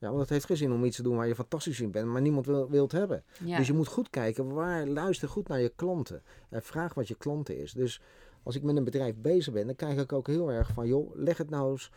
Ja, 0.04 0.10
want 0.10 0.22
het 0.22 0.30
heeft 0.30 0.46
geen 0.46 0.56
zin 0.56 0.72
om 0.72 0.84
iets 0.84 0.96
te 0.96 1.02
doen 1.02 1.16
waar 1.16 1.26
je 1.26 1.34
fantastisch 1.34 1.80
in 1.80 1.90
bent, 1.90 2.06
maar 2.06 2.20
niemand 2.20 2.46
wil, 2.46 2.70
wil 2.70 2.82
het 2.82 2.92
hebben. 2.92 3.24
Ja. 3.44 3.56
Dus 3.56 3.66
je 3.66 3.72
moet 3.72 3.88
goed 3.88 4.10
kijken, 4.10 4.52
waar, 4.52 4.86
luister 4.86 5.28
goed 5.28 5.48
naar 5.48 5.60
je 5.60 5.72
klanten. 5.76 6.22
En 6.50 6.62
vraag 6.62 6.94
wat 6.94 7.08
je 7.08 7.14
klanten 7.14 7.58
is. 7.58 7.72
Dus 7.72 8.00
als 8.42 8.56
ik 8.56 8.62
met 8.62 8.76
een 8.76 8.84
bedrijf 8.84 9.14
bezig 9.16 9.52
ben, 9.52 9.66
dan 9.66 9.76
kijk 9.76 10.00
ik 10.00 10.12
ook 10.12 10.26
heel 10.26 10.50
erg 10.50 10.70
van, 10.72 10.86
joh, 10.86 11.10
leg 11.14 11.38
het 11.38 11.50
nou 11.50 11.70
eens, 11.70 11.90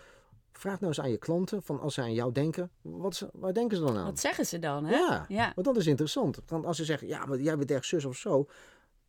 vraag 0.52 0.80
nou 0.80 0.88
eens 0.88 1.02
aan 1.02 1.10
je 1.10 1.18
klanten, 1.18 1.64
van 1.64 1.80
als 1.80 1.94
ze 1.94 2.02
aan 2.02 2.14
jou 2.14 2.32
denken, 2.32 2.72
wat, 2.82 3.30
waar 3.34 3.54
denken 3.54 3.78
ze 3.78 3.84
dan 3.84 3.98
aan? 3.98 4.06
Wat 4.06 4.20
zeggen 4.20 4.46
ze 4.46 4.60
dan? 4.60 4.86
Hè? 4.86 4.96
Ja, 4.96 5.26
ja. 5.28 5.52
want 5.56 5.68
dat 5.68 5.78
is 5.78 5.88
interessant. 5.88 6.40
Want 6.48 6.66
als 6.66 6.78
ze 6.78 6.86
zeggen, 6.86 7.08
ja, 7.08 7.26
maar 7.26 7.40
jij 7.40 7.58
bent 7.58 7.72
echt 7.72 7.86
zus 7.86 8.06
of 8.06 8.18
zo, 8.18 8.48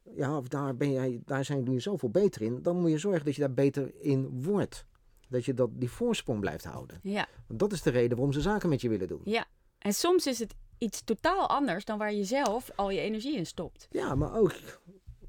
ja, 0.02 0.36
of 0.36 0.48
daar, 0.48 0.76
ben 0.76 0.92
jij, 0.92 1.20
daar 1.24 1.44
zijn 1.44 1.62
jullie 1.62 1.80
zoveel 1.80 2.10
beter 2.10 2.42
in, 2.42 2.62
dan 2.62 2.80
moet 2.80 2.90
je 2.90 2.98
zorgen 2.98 3.24
dat 3.24 3.34
je 3.34 3.40
daar 3.40 3.54
beter 3.54 3.92
in 3.98 4.42
wordt. 4.42 4.84
Dat 5.28 5.44
je 5.44 5.54
dat, 5.54 5.70
die 5.72 5.90
voorsprong 5.90 6.40
blijft 6.40 6.64
houden. 6.64 7.00
ja. 7.02 7.26
Want 7.46 7.60
dat 7.60 7.72
is 7.72 7.82
de 7.82 7.90
reden 7.90 8.16
waarom 8.16 8.32
ze 8.32 8.40
zaken 8.40 8.68
met 8.68 8.80
je 8.80 8.88
willen 8.88 9.08
doen. 9.08 9.20
Ja. 9.24 9.44
En 9.78 9.92
soms 9.92 10.26
is 10.26 10.38
het 10.38 10.54
iets 10.78 11.02
totaal 11.04 11.48
anders 11.48 11.84
dan 11.84 11.98
waar 11.98 12.12
je 12.12 12.24
zelf 12.24 12.70
al 12.76 12.90
je 12.90 13.00
energie 13.00 13.36
in 13.36 13.46
stopt. 13.46 13.86
Ja, 13.90 14.14
maar 14.14 14.36
ook 14.36 14.54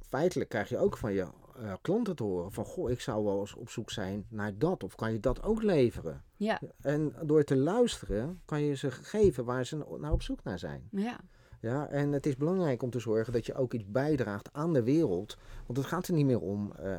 feitelijk 0.10 0.50
krijg 0.50 0.70
je 0.70 0.78
ook 0.78 0.98
van 0.98 1.14
je 1.14 1.28
eh, 1.62 1.74
klanten 1.82 2.16
te 2.16 2.24
horen 2.24 2.52
van, 2.52 2.66
goh, 2.66 2.92
ik 2.92 3.02
zou 3.02 3.24
wel 3.24 3.40
eens 3.40 3.54
op 3.56 3.70
zoek 3.70 3.92
zijn 3.92 4.26
naar 4.30 4.58
dat. 4.58 4.84
Of 4.84 4.96
kan 4.96 5.12
je 5.12 5.20
dat 5.20 5.44
ook 5.44 5.64
leveren? 5.64 6.24
Ja. 6.36 6.62
En 6.82 7.16
door 7.24 7.44
te 7.44 7.56
luisteren 7.56 8.42
kan 8.46 8.62
je 8.62 8.76
ze 8.76 8.92
geven 8.92 9.46
waar 9.46 9.66
ze 9.66 9.86
naar 10.00 10.12
op 10.12 10.22
zoek 10.22 10.44
naar 10.44 10.60
zijn. 10.60 10.88
Ja. 10.92 11.20
Ja, 11.62 11.88
en 11.88 12.12
het 12.12 12.26
is 12.26 12.38
belangrijk 12.38 12.84
om 12.84 12.90
te 12.90 13.00
zorgen 13.00 13.34
dat 13.34 13.46
je 13.46 13.56
ook 13.56 13.74
iets 13.74 13.92
bijdraagt 13.92 14.50
aan 14.54 14.74
de 14.74 14.84
wereld. 14.84 15.38
Want 15.66 15.78
het 15.78 15.88
gaat 15.88 16.08
er 16.08 16.14
niet 16.14 16.26
meer 16.26 16.40
om, 16.40 16.72
eh, 16.72 16.94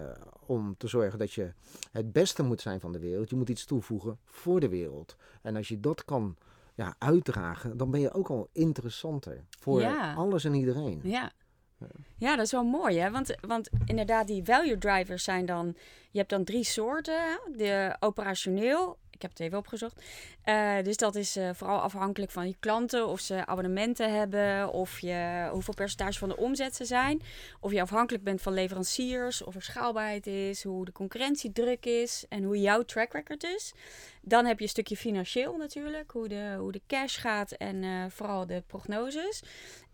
om 0.51 0.75
te 0.77 0.89
zorgen 0.89 1.19
dat 1.19 1.33
je 1.33 1.53
het 1.93 2.13
beste 2.13 2.43
moet 2.43 2.61
zijn 2.61 2.81
van 2.81 2.93
de 2.93 2.99
wereld. 2.99 3.31
Je 3.31 3.37
moet 3.37 3.49
iets 3.49 3.65
toevoegen 3.65 4.19
voor 4.25 4.61
de 4.61 4.69
wereld. 4.69 5.17
En 5.43 5.57
als 5.57 5.69
je 5.69 5.81
dat 5.81 6.05
kan 6.05 6.37
ja, 6.75 6.95
uitdragen, 6.99 7.77
dan 7.77 7.91
ben 7.91 8.01
je 8.01 8.13
ook 8.13 8.29
al 8.31 8.49
interessanter 8.53 9.45
voor 9.59 9.81
Ja. 9.81 10.15
alles 10.15 10.45
en 10.45 10.55
iedereen. 10.55 11.01
Ja. 11.03 11.33
Ja, 12.17 12.37
dat 12.37 12.45
is 12.45 12.53
wel 12.53 12.65
mooi, 12.65 12.99
hè? 12.99 13.11
Want, 13.11 13.35
want 13.41 13.69
inderdaad, 13.85 14.27
die 14.27 14.45
value 14.45 14.79
drivers 14.79 15.25
zijn 15.25 15.47
dan... 15.47 15.77
Je 16.11 16.19
hebt 16.19 16.31
dan 16.31 16.45
drie 16.45 16.65
soorten. 16.65 17.41
De 17.57 17.97
operationeel, 18.01 18.99
Ik 19.21 19.27
heb 19.27 19.39
het 19.39 19.47
even 19.47 19.59
opgezocht. 19.59 20.03
Uh, 20.45 20.83
dus 20.83 20.97
dat 20.97 21.15
is 21.15 21.37
uh, 21.37 21.51
vooral 21.53 21.81
afhankelijk 21.81 22.31
van 22.31 22.47
je 22.47 22.57
klanten, 22.61 23.07
of 23.07 23.21
ze 23.21 23.47
abonnementen 23.47 24.15
hebben, 24.15 24.73
of 24.73 24.99
je, 24.99 25.49
hoeveel 25.53 25.75
percentage 25.75 26.19
van 26.19 26.29
de 26.29 26.37
omzet 26.37 26.77
ze 26.77 26.85
zijn. 26.85 27.23
Of 27.61 27.73
je 27.73 27.81
afhankelijk 27.81 28.25
bent 28.25 28.43
van 28.43 28.53
leveranciers, 28.53 29.43
of 29.43 29.55
er 29.55 29.63
schaalbaarheid 29.63 30.27
is, 30.27 30.63
hoe 30.63 30.85
de 30.85 30.93
concurrentiedruk 30.93 31.87
is 31.87 32.25
en 32.29 32.43
hoe 32.43 32.61
jouw 32.61 32.83
track 32.83 33.13
record 33.13 33.45
is. 33.45 33.73
Dan 34.23 34.45
heb 34.45 34.59
je 34.59 34.65
een 34.65 34.71
stukje 34.71 34.97
financieel 34.97 35.57
natuurlijk, 35.57 36.11
hoe 36.11 36.29
de, 36.29 36.57
hoe 36.59 36.73
de 36.73 36.83
cash 36.87 37.21
gaat 37.21 37.53
en 37.53 37.83
uh, 37.83 38.05
vooral 38.09 38.47
de 38.47 38.63
prognoses. 38.67 39.43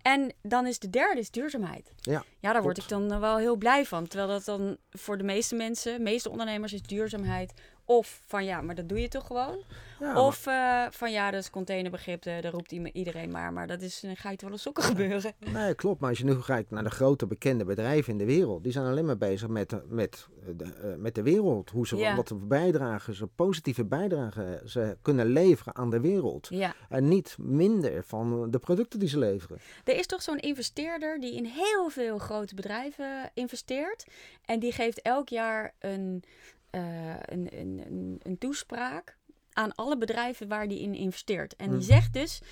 En 0.02 0.32
dan 0.42 0.66
is 0.66 0.78
de 0.78 0.90
derde 0.90 1.20
is 1.20 1.30
duurzaamheid. 1.30 1.92
Ja, 1.96 2.24
ja 2.40 2.52
daar 2.52 2.62
word 2.62 2.78
ik 2.78 2.88
dan 2.88 3.20
wel 3.20 3.36
heel 3.36 3.56
blij 3.56 3.84
van. 3.84 4.06
Terwijl 4.06 4.30
dat 4.30 4.44
dan 4.44 4.76
voor 4.90 5.18
de 5.18 5.24
meeste 5.24 5.54
mensen, 5.54 6.02
meeste 6.02 6.30
ondernemers, 6.30 6.72
is 6.72 6.82
duurzaamheid 6.82 7.52
of 7.86 8.22
van 8.26 8.44
ja, 8.44 8.60
maar 8.60 8.74
dat 8.74 8.88
doe 8.88 9.00
je 9.00 9.08
toch 9.08 9.26
gewoon. 9.26 9.56
of 10.14 10.46
uh, 10.46 10.86
van 10.90 11.12
ja, 11.12 11.30
dat 11.30 11.40
is 11.40 11.50
containerbegrip, 11.50 12.22
daar 12.22 12.44
roept 12.44 12.72
iedereen 12.72 13.30
maar. 13.30 13.52
Maar 13.52 13.66
dat 13.66 13.82
is, 13.82 14.00
dan 14.00 14.16
ga 14.16 14.30
je 14.30 14.36
wel 14.40 14.52
een 14.52 14.58
sokken 14.58 14.82
gebeuren. 14.84 15.34
Nee, 15.52 15.74
klopt. 15.74 16.00
Maar 16.00 16.10
als 16.10 16.18
je 16.18 16.24
nu 16.24 16.36
kijkt 16.40 16.70
naar 16.70 16.82
de 16.82 16.90
grote 16.90 17.26
bekende 17.26 17.64
bedrijven 17.64 18.12
in 18.12 18.18
de 18.18 18.24
wereld, 18.24 18.62
die 18.62 18.72
zijn 18.72 18.86
alleen 18.86 19.04
maar 19.04 19.18
bezig 19.18 19.48
met, 19.48 19.88
met, 19.88 20.26
de, 20.56 20.64
uh, 20.64 20.94
met 20.96 21.14
de 21.14 21.22
wereld. 21.22 21.70
Hoe 21.70 21.86
ze 21.86 21.96
ja. 21.96 22.16
wat 22.16 22.48
bijdragen, 22.48 23.14
ze 23.14 23.26
positieve 23.26 23.84
bijdragen 23.84 24.68
ze 24.68 24.96
kunnen 25.02 25.26
leveren 25.26 25.74
aan 25.74 25.90
de 25.90 26.00
wereld. 26.00 26.46
Ja. 26.50 26.74
En 26.88 27.08
niet 27.08 27.36
minder 27.38 28.04
van 28.04 28.50
de 28.50 28.58
producten 28.58 28.98
die 28.98 29.08
ze 29.08 29.18
leveren. 29.18 29.58
Er 29.84 29.96
is 29.96 30.06
toch 30.06 30.22
zo'n 30.22 30.38
investeerder 30.38 31.20
die 31.20 31.34
in 31.34 31.44
heel 31.44 31.88
veel 31.88 32.18
grote 32.18 32.54
bedrijven 32.54 33.30
investeert. 33.34 34.04
En 34.44 34.58
die 34.58 34.72
geeft 34.72 35.02
elk 35.02 35.28
jaar 35.28 35.74
een 35.78 36.24
uh, 36.76 37.14
een, 37.20 37.58
een, 37.58 38.20
een, 38.22 38.38
toespraak 38.38 39.16
aan 39.52 39.74
alle 39.74 39.98
bedrijven 39.98 40.48
waar 40.48 40.68
die 40.68 40.80
in 40.80 40.94
investeert. 40.94 41.56
En 41.56 41.66
die 41.66 41.76
hmm. 41.76 41.86
zegt 41.86 42.12
dus 42.12 42.42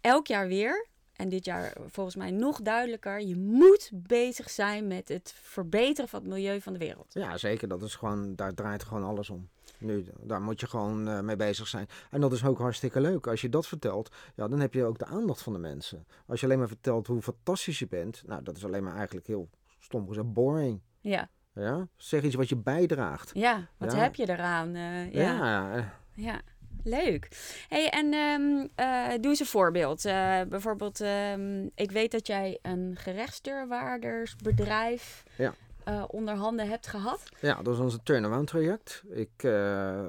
elk 0.00 0.26
jaar 0.26 0.48
weer, 0.48 0.86
en 1.12 1.28
dit 1.28 1.44
jaar 1.44 1.76
volgens 1.86 2.16
mij 2.16 2.30
nog 2.30 2.60
duidelijker, 2.60 3.20
je 3.20 3.36
moet 3.36 3.90
bezig 3.92 4.50
zijn 4.50 4.86
met 4.86 5.08
het 5.08 5.34
verbeteren 5.36 6.08
van 6.08 6.20
het 6.20 6.28
milieu 6.28 6.60
van 6.60 6.72
de 6.72 6.78
wereld. 6.78 7.12
Ja, 7.14 7.36
zeker. 7.36 7.68
Dat 7.68 7.82
is 7.82 7.94
gewoon, 7.94 8.34
daar 8.34 8.54
draait 8.54 8.82
gewoon 8.82 9.04
alles 9.04 9.30
om. 9.30 9.48
Nu, 9.78 10.04
daar 10.20 10.42
moet 10.42 10.60
je 10.60 10.66
gewoon 10.66 11.08
uh, 11.08 11.20
mee 11.20 11.36
bezig 11.36 11.68
zijn. 11.68 11.86
En 12.10 12.20
dat 12.20 12.32
is 12.32 12.44
ook 12.44 12.58
hartstikke 12.58 13.00
leuk. 13.00 13.26
Als 13.26 13.40
je 13.40 13.48
dat 13.48 13.66
vertelt, 13.66 14.14
ja, 14.34 14.48
dan 14.48 14.60
heb 14.60 14.74
je 14.74 14.84
ook 14.84 14.98
de 14.98 15.04
aandacht 15.04 15.42
van 15.42 15.52
de 15.52 15.58
mensen. 15.58 16.06
Als 16.26 16.40
je 16.40 16.46
alleen 16.46 16.58
maar 16.58 16.68
vertelt 16.68 17.06
hoe 17.06 17.22
fantastisch 17.22 17.78
je 17.78 17.88
bent, 17.88 18.22
nou, 18.26 18.42
dat 18.42 18.56
is 18.56 18.64
alleen 18.64 18.84
maar 18.84 18.96
eigenlijk 18.96 19.26
heel 19.26 19.50
stom 19.78 20.08
gezegd 20.08 20.32
boring. 20.32 20.80
Ja. 21.00 21.28
Ja? 21.54 21.88
Zeg 21.96 22.22
iets 22.22 22.34
wat 22.34 22.48
je 22.48 22.56
bijdraagt. 22.56 23.30
Ja, 23.34 23.68
wat 23.76 23.94
heb 23.94 24.14
je 24.14 24.28
eraan? 24.28 24.76
Uh, 24.76 25.12
ja. 25.12 25.22
ja. 25.22 25.92
ja. 26.14 26.40
Leuk. 26.84 27.28
Hey, 27.68 27.90
en 27.90 28.14
um, 28.14 28.68
uh, 28.80 29.08
doe 29.20 29.30
eens 29.30 29.40
een 29.40 29.46
voorbeeld. 29.46 30.04
Uh, 30.04 30.40
bijvoorbeeld, 30.48 31.00
um, 31.00 31.70
ik 31.74 31.90
weet 31.90 32.10
dat 32.10 32.26
jij 32.26 32.58
een 32.62 32.96
gerechtsdeurwaardersbedrijf 32.98 35.22
ja 35.36 35.54
uh, 35.88 36.04
onder 36.06 36.34
handen 36.34 36.68
hebt 36.68 36.86
gehad? 36.86 37.28
Ja, 37.40 37.54
dat 37.54 37.66
was 37.66 37.78
onze 37.78 38.02
turnaround 38.02 38.46
traject. 38.46 39.02
Ik, 39.10 39.42
uh, 39.42 39.52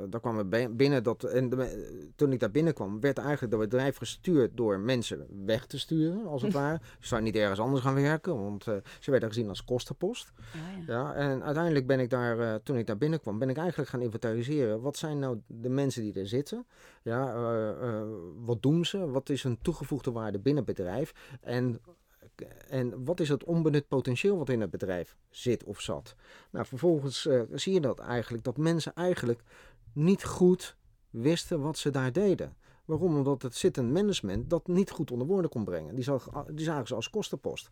daar 0.10 0.20
kwam 0.22 0.50
binnen 0.72 1.04
dat, 1.04 1.24
en 1.24 1.50
toen 2.16 2.32
ik 2.32 2.40
daar 2.40 2.52
binnenkwam, 2.52 3.00
werd 3.00 3.18
eigenlijk 3.18 3.52
dat 3.52 3.62
bedrijf 3.62 3.98
gestuurd 3.98 4.58
door 4.58 4.80
mensen 4.80 5.28
weg 5.46 5.66
te 5.66 5.80
sturen, 5.80 6.26
als 6.26 6.42
het 6.42 6.54
ware. 6.62 6.80
Ze 7.00 7.08
zouden 7.08 7.32
niet 7.32 7.42
ergens 7.42 7.60
anders 7.60 7.82
gaan 7.82 7.96
werken, 7.96 8.44
want 8.44 8.68
uh, 8.68 8.76
ze 9.00 9.12
werden 9.12 9.30
gezien 9.30 9.50
als 9.50 9.64
kostenpost. 9.64 10.32
Oh, 10.38 10.88
ja. 10.88 10.94
ja. 10.94 11.14
en 11.14 11.44
uiteindelijk 11.44 11.88
ben 11.88 12.00
ik 12.00 12.10
daar, 12.10 12.62
toen 12.62 12.78
ik 12.78 12.88
daar 12.88 12.98
binnenkwam, 12.98 13.40
ben 13.40 13.50
ik 13.50 13.58
eigenlijk 13.58 13.90
gaan 13.90 14.02
inventariseren. 14.02 14.82
Wat 14.82 14.98
zijn 14.98 15.20
nou 15.20 15.40
de 15.48 15.70
mensen 15.70 16.02
die 16.02 16.14
er 16.14 16.28
zitten? 16.28 16.66
Ja, 17.02 17.34
wat 18.46 18.62
doen 18.62 18.86
ze? 18.86 19.10
Wat 19.10 19.30
is 19.30 19.44
hun 19.44 19.58
toegevoegde 19.62 20.12
waarde 20.12 20.40
binnen 20.40 20.64
het 20.66 20.76
bedrijf? 20.76 21.14
En 21.42 21.80
en 22.68 23.06
wat 23.06 23.20
is 23.20 23.30
het 23.30 23.44
onbenut 23.44 23.88
potentieel 23.88 24.38
wat 24.38 24.50
in 24.50 24.62
het 24.62 24.70
bedrijf 24.70 25.16
zit 25.30 25.64
of 25.64 25.80
zat? 25.80 26.16
Nou, 26.52 26.66
vervolgens 26.66 27.26
uh, 27.26 27.42
zie 27.52 27.74
je 27.74 27.82
dat 27.82 28.00
eigenlijk, 28.00 28.44
dat 28.44 28.58
mensen 28.58 28.94
eigenlijk 28.94 29.44
niet 29.94 30.24
goed 30.24 30.78
wisten 31.10 31.62
wat 31.62 31.78
ze 31.78 31.90
daar 31.90 32.12
deden. 32.12 32.56
Waarom? 32.86 33.18
Omdat 33.18 33.42
het 33.42 33.56
zittend 33.56 33.92
management 33.92 34.50
dat 34.50 34.68
niet 34.68 34.92
goed 34.92 35.12
onder 35.12 35.28
woorden 35.28 35.50
kon 35.50 35.64
brengen. 35.64 35.96
Die, 35.96 36.04
zag, 36.04 36.30
die 36.52 36.66
zagen 36.66 36.88
ze 36.88 36.96
als 36.96 37.10
kostenpost. 37.10 37.72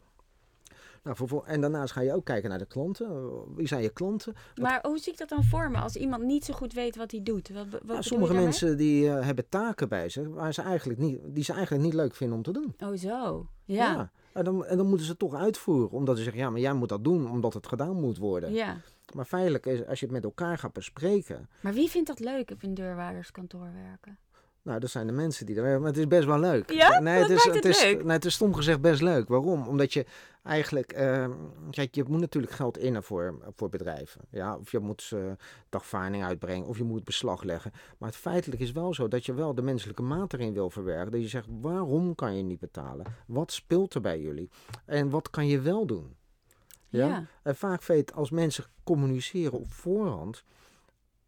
Nou, 1.04 1.42
en 1.46 1.62
daarnaast 1.62 1.94
ga 1.94 2.02
je 2.02 2.14
ook 2.14 2.26
kijken 2.26 2.50
naar 2.50 2.58
de 2.58 2.66
klanten. 2.66 3.32
Wie 3.56 3.68
zijn 3.68 3.82
je 3.82 3.90
klanten? 3.90 4.36
Maar 4.56 4.80
hoe 4.82 5.00
zie 5.00 5.12
ik 5.12 5.18
dat 5.18 5.30
dan 5.30 5.44
voor 5.44 5.72
me 5.72 5.78
als 5.78 5.96
iemand 5.96 6.24
niet 6.24 6.46
zo 6.46 6.54
goed 6.54 6.74
weet 6.74 6.96
wat 6.96 7.12
hij 7.12 7.24
doet? 7.24 7.50
Wat, 7.50 7.66
wat 7.70 7.84
nou, 7.84 8.04
sommige 8.04 8.34
mensen 8.34 8.78
die 8.78 9.06
uh, 9.06 9.26
hebben 9.26 9.50
taken 9.50 9.90
bij 9.90 10.10
zich 10.10 10.28
waar 10.28 10.54
ze 10.54 10.62
eigenlijk 10.62 11.00
niet, 11.00 11.20
die 11.24 11.44
ze 11.44 11.54
eigenlijk 11.54 11.84
niet 11.84 11.94
leuk 11.94 12.16
vinden 12.16 12.38
om 12.38 12.44
te 12.44 12.52
doen. 12.52 12.74
Oh 12.80 12.98
zo, 12.98 13.48
ja. 13.66 13.92
ja. 13.92 14.12
En 14.34 14.44
dan, 14.44 14.66
en 14.66 14.78
dan 14.78 14.88
moeten 14.88 15.06
ze 15.06 15.18
toch 15.18 15.34
uitvoeren. 15.34 15.90
Omdat 15.90 16.18
ze 16.18 16.24
zeggen, 16.24 16.42
ja, 16.42 16.50
maar 16.50 16.60
jij 16.60 16.74
moet 16.74 16.90
dat 16.90 17.04
doen 17.04 17.32
omdat 17.32 17.54
het 17.54 17.68
gedaan 17.68 17.96
moet 17.96 18.18
worden. 18.18 18.54
Ja. 18.54 18.78
Maar 19.14 19.26
feitelijk 19.26 19.66
is, 19.66 19.86
als 19.86 20.00
je 20.00 20.06
het 20.06 20.14
met 20.14 20.24
elkaar 20.24 20.58
gaat 20.58 20.74
bespreken. 20.74 21.50
Maar 21.62 21.74
wie 21.74 21.90
vindt 21.90 22.08
dat 22.08 22.20
leuk 22.20 22.52
op 22.52 22.64
een 22.64 22.74
deurwaarderskantoor 22.74 23.70
werken? 23.74 24.18
Nou, 24.64 24.80
dat 24.80 24.90
zijn 24.90 25.08
de 25.08 25.14
mensen 25.14 25.46
die 25.46 25.56
er 25.56 25.62
werken. 25.62 25.82
Maar 25.82 25.90
het 25.90 26.00
is 26.00 26.08
best 26.08 26.26
wel 26.26 26.40
leuk. 26.40 26.72
Ja, 26.72 27.00
nee, 27.00 27.22
het 27.22 27.30
is, 27.30 27.44
het, 27.44 27.66
is, 27.66 27.84
leuk? 27.84 28.04
Nee, 28.04 28.12
het 28.12 28.26
is 28.26 28.34
stom 28.34 28.56
gezegd 28.56 28.82
best 28.82 29.02
leuk. 29.02 29.28
Waarom? 29.28 29.68
Omdat 29.68 29.94
je 29.94 30.06
eigenlijk... 30.44 30.98
Uh, 30.98 31.28
kijk, 31.70 31.96
je 31.96 32.04
moet 32.08 32.20
natuurlijk 32.20 32.54
geld 32.54 32.78
innen 32.78 33.04
voor, 33.04 33.40
voor 33.56 33.70
bedrijven. 33.70 34.22
Ja? 34.30 34.58
Of 34.58 34.72
je 34.72 34.80
moet 34.80 35.12
uh, 35.14 35.32
dagvaarding 35.70 36.24
uitbrengen. 36.24 36.68
Of 36.68 36.78
je 36.78 36.84
moet 36.84 37.04
beslag 37.04 37.44
leggen. 37.44 37.72
Maar 37.98 38.10
het 38.10 38.18
feitelijk 38.18 38.62
is 38.62 38.72
wel 38.72 38.94
zo 38.94 39.08
dat 39.08 39.26
je 39.26 39.34
wel 39.34 39.56
de 39.56 39.62
menselijke 39.62 40.02
maat 40.02 40.34
erin 40.34 40.54
wil 40.54 40.70
verwerken. 40.70 41.12
Dat 41.12 41.22
je 41.22 41.28
zegt, 41.28 41.48
waarom 41.62 42.16
kan 42.16 42.38
je 42.38 42.44
niet 42.44 42.60
betalen? 42.60 43.06
Wat 43.28 43.52
speelt 43.52 43.94
er 43.94 44.02
bij 44.02 44.22
jullie? 44.22 44.50
En 44.86 45.10
wat 45.10 45.30
kan 45.30 45.48
je 45.48 45.60
wel 45.60 45.86
doen? 45.86 46.16
Ja? 46.88 47.08
ja. 47.08 47.26
En 47.44 47.56
vaak 47.56 47.84
weet 47.84 48.14
als 48.14 48.30
mensen 48.30 48.66
communiceren 48.84 49.60
op 49.60 49.72
voorhand... 49.72 50.44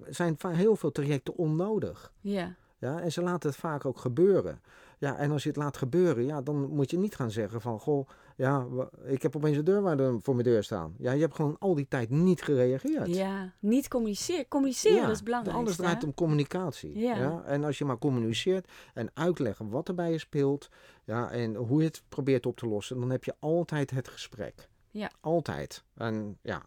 zijn 0.09 0.37
heel 0.47 0.75
veel 0.75 0.91
trajecten 0.91 1.35
onnodig. 1.35 2.11
Ja. 2.21 2.55
Ja, 2.83 3.01
en 3.01 3.11
ze 3.11 3.21
laten 3.21 3.49
het 3.49 3.59
vaak 3.59 3.85
ook 3.85 3.97
gebeuren. 3.97 4.61
Ja, 4.97 5.17
en 5.17 5.31
als 5.31 5.43
je 5.43 5.49
het 5.49 5.57
laat 5.57 5.77
gebeuren, 5.77 6.25
ja, 6.25 6.41
dan 6.41 6.69
moet 6.69 6.91
je 6.91 6.97
niet 6.97 7.15
gaan 7.15 7.31
zeggen 7.31 7.61
van, 7.61 7.79
goh, 7.79 8.07
ja, 8.35 8.65
ik 9.03 9.21
heb 9.21 9.35
opeens 9.35 9.57
een 9.57 9.63
deurwaarder 9.63 10.21
voor 10.21 10.33
mijn 10.33 10.47
deur 10.47 10.63
staan. 10.63 10.95
Ja, 10.97 11.11
je 11.11 11.21
hebt 11.21 11.35
gewoon 11.35 11.55
al 11.59 11.75
die 11.75 11.87
tijd 11.87 12.09
niet 12.09 12.41
gereageerd. 12.41 13.15
Ja, 13.15 13.53
niet 13.59 13.87
communiceren. 13.87 14.47
Communiceren, 14.47 15.01
dat 15.01 15.15
is 15.15 15.23
belangrijk. 15.23 15.57
Alles 15.57 15.75
draait 15.75 16.03
om 16.03 16.13
communicatie. 16.13 16.99
Ja. 16.99 17.15
ja. 17.15 17.43
En 17.45 17.63
als 17.63 17.77
je 17.77 17.85
maar 17.85 17.97
communiceert 17.97 18.67
en 18.93 19.09
uitleggen 19.13 19.69
wat 19.69 19.87
er 19.87 19.95
bij 19.95 20.11
je 20.11 20.17
speelt, 20.17 20.69
ja, 21.03 21.31
en 21.31 21.55
hoe 21.55 21.79
je 21.79 21.87
het 21.87 22.03
probeert 22.09 22.45
op 22.45 22.57
te 22.57 22.67
lossen, 22.67 22.99
dan 22.99 23.09
heb 23.09 23.23
je 23.23 23.33
altijd 23.39 23.91
het 23.91 24.07
gesprek. 24.07 24.69
Ja. 24.91 25.11
Altijd. 25.19 25.83
En, 25.95 26.37
ja, 26.41 26.63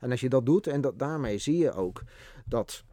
en 0.00 0.10
als 0.10 0.20
je 0.20 0.28
dat 0.28 0.46
doet, 0.46 0.66
en 0.66 0.80
dat, 0.80 0.98
daarmee 0.98 1.38
zie 1.38 1.56
je 1.56 1.72
ook 1.72 2.02
dat 2.44 2.84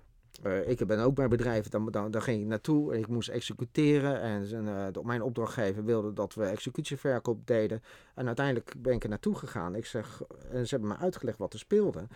uh, 0.45 0.69
ik 0.69 0.87
ben 0.87 0.99
ook 0.99 1.15
bij 1.15 1.27
bedrijven, 1.27 1.71
dan, 1.71 2.11
dan, 2.11 2.21
ging 2.21 2.41
ik 2.41 2.47
naartoe 2.47 2.93
en 2.93 2.99
ik 2.99 3.07
moest 3.07 3.29
executeren. 3.29 4.21
En 4.21 4.65
uh, 4.65 5.03
mijn 5.03 5.21
opdrachtgever 5.21 5.85
wilde 5.85 6.13
dat 6.13 6.33
we 6.33 6.43
executieverkoop 6.43 7.47
deden. 7.47 7.81
En 8.15 8.27
uiteindelijk 8.27 8.73
ben 8.77 8.93
ik 8.93 9.03
er 9.03 9.09
naartoe 9.09 9.35
gegaan. 9.35 9.75
Ik 9.75 9.85
zeg, 9.85 10.21
en 10.51 10.67
ze 10.67 10.75
hebben 10.75 10.89
me 10.89 11.03
uitgelegd 11.03 11.37
wat 11.37 11.53
er 11.53 11.59
speelde. 11.59 12.07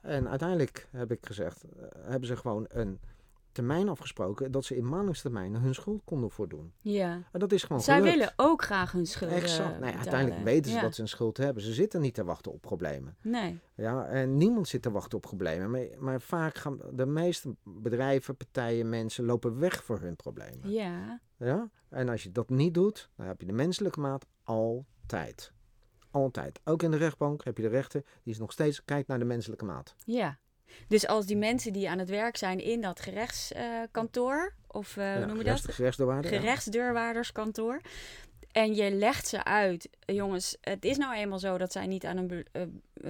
En 0.00 0.28
uiteindelijk 0.28 0.86
heb 0.90 1.10
ik 1.10 1.26
gezegd, 1.26 1.64
uh, 1.64 1.82
hebben 2.02 2.28
ze 2.28 2.36
gewoon 2.36 2.64
een 2.68 3.00
termijn 3.56 3.88
afgesproken 3.88 4.50
dat 4.52 4.64
ze 4.64 4.76
in 4.76 4.88
maandingstermijnen 4.88 5.60
hun 5.60 5.74
schuld 5.74 6.02
konden 6.04 6.30
voordoen. 6.30 6.72
Ja. 6.80 7.22
En 7.32 7.40
dat 7.40 7.52
is 7.52 7.62
gewoon 7.62 7.82
Zij 7.82 7.96
gelukt. 7.98 8.14
willen 8.16 8.32
ook 8.36 8.62
graag 8.62 8.92
hun 8.92 9.06
schuld 9.06 9.32
Exact. 9.32 9.80
Nee, 9.80 9.94
uiteindelijk 9.94 10.44
weten 10.44 10.72
ze 10.72 10.80
dat 10.80 10.94
ze 10.94 11.02
een 11.02 11.08
schuld 11.08 11.36
hebben. 11.36 11.62
Ze 11.62 11.72
zitten 11.72 12.00
niet 12.00 12.14
te 12.14 12.24
wachten 12.24 12.52
op 12.52 12.60
problemen. 12.60 13.16
Nee. 13.22 13.60
Ja, 13.74 14.06
en 14.06 14.36
niemand 14.36 14.68
zit 14.68 14.82
te 14.82 14.90
wachten 14.90 15.16
op 15.16 15.22
problemen. 15.22 15.70
Maar, 15.70 15.86
maar 15.98 16.20
vaak 16.20 16.58
gaan 16.58 16.80
de 16.92 17.06
meeste 17.06 17.56
bedrijven, 17.64 18.36
partijen, 18.36 18.88
mensen 18.88 19.24
lopen 19.24 19.58
weg 19.58 19.84
voor 19.84 20.00
hun 20.00 20.16
problemen. 20.16 20.70
Ja. 20.70 21.20
Ja. 21.38 21.70
En 21.88 22.08
als 22.08 22.22
je 22.22 22.32
dat 22.32 22.50
niet 22.50 22.74
doet, 22.74 23.10
dan 23.16 23.26
heb 23.26 23.40
je 23.40 23.46
de 23.46 23.52
menselijke 23.52 24.00
maat 24.00 24.26
altijd. 24.44 25.52
Altijd. 26.10 26.60
Ook 26.64 26.82
in 26.82 26.90
de 26.90 26.96
rechtbank 26.96 27.44
heb 27.44 27.56
je 27.56 27.62
de 27.62 27.68
rechter 27.68 28.02
die 28.22 28.32
is 28.32 28.38
nog 28.38 28.52
steeds 28.52 28.84
kijkt 28.84 29.08
naar 29.08 29.18
de 29.18 29.24
menselijke 29.24 29.64
maat. 29.64 29.94
Ja. 30.04 30.38
Dus 30.88 31.06
als 31.06 31.26
die 31.26 31.36
mensen 31.36 31.72
die 31.72 31.90
aan 31.90 31.98
het 31.98 32.08
werk 32.08 32.36
zijn 32.36 32.58
in 32.58 32.80
dat 32.80 33.00
gerechtskantoor, 33.00 34.54
of 34.66 34.96
uh, 34.96 35.04
ja, 35.04 35.16
hoe 35.16 35.26
noem 35.26 35.38
je 35.38 35.44
dat? 35.44 35.60
Gerechtsdeurwaarder. 35.60 36.30
Gerechtsdeurwaarderskantoor. 36.30 37.80
En 38.52 38.74
je 38.74 38.90
legt 38.90 39.28
ze 39.28 39.44
uit, 39.44 39.88
jongens, 40.06 40.56
het 40.60 40.84
is 40.84 40.96
nou 40.96 41.14
eenmaal 41.14 41.38
zo 41.38 41.58
dat 41.58 41.72
zij 41.72 41.86
niet 41.86 42.04
aan 42.04 42.16
hun 42.16 42.46
uh, 42.52 42.62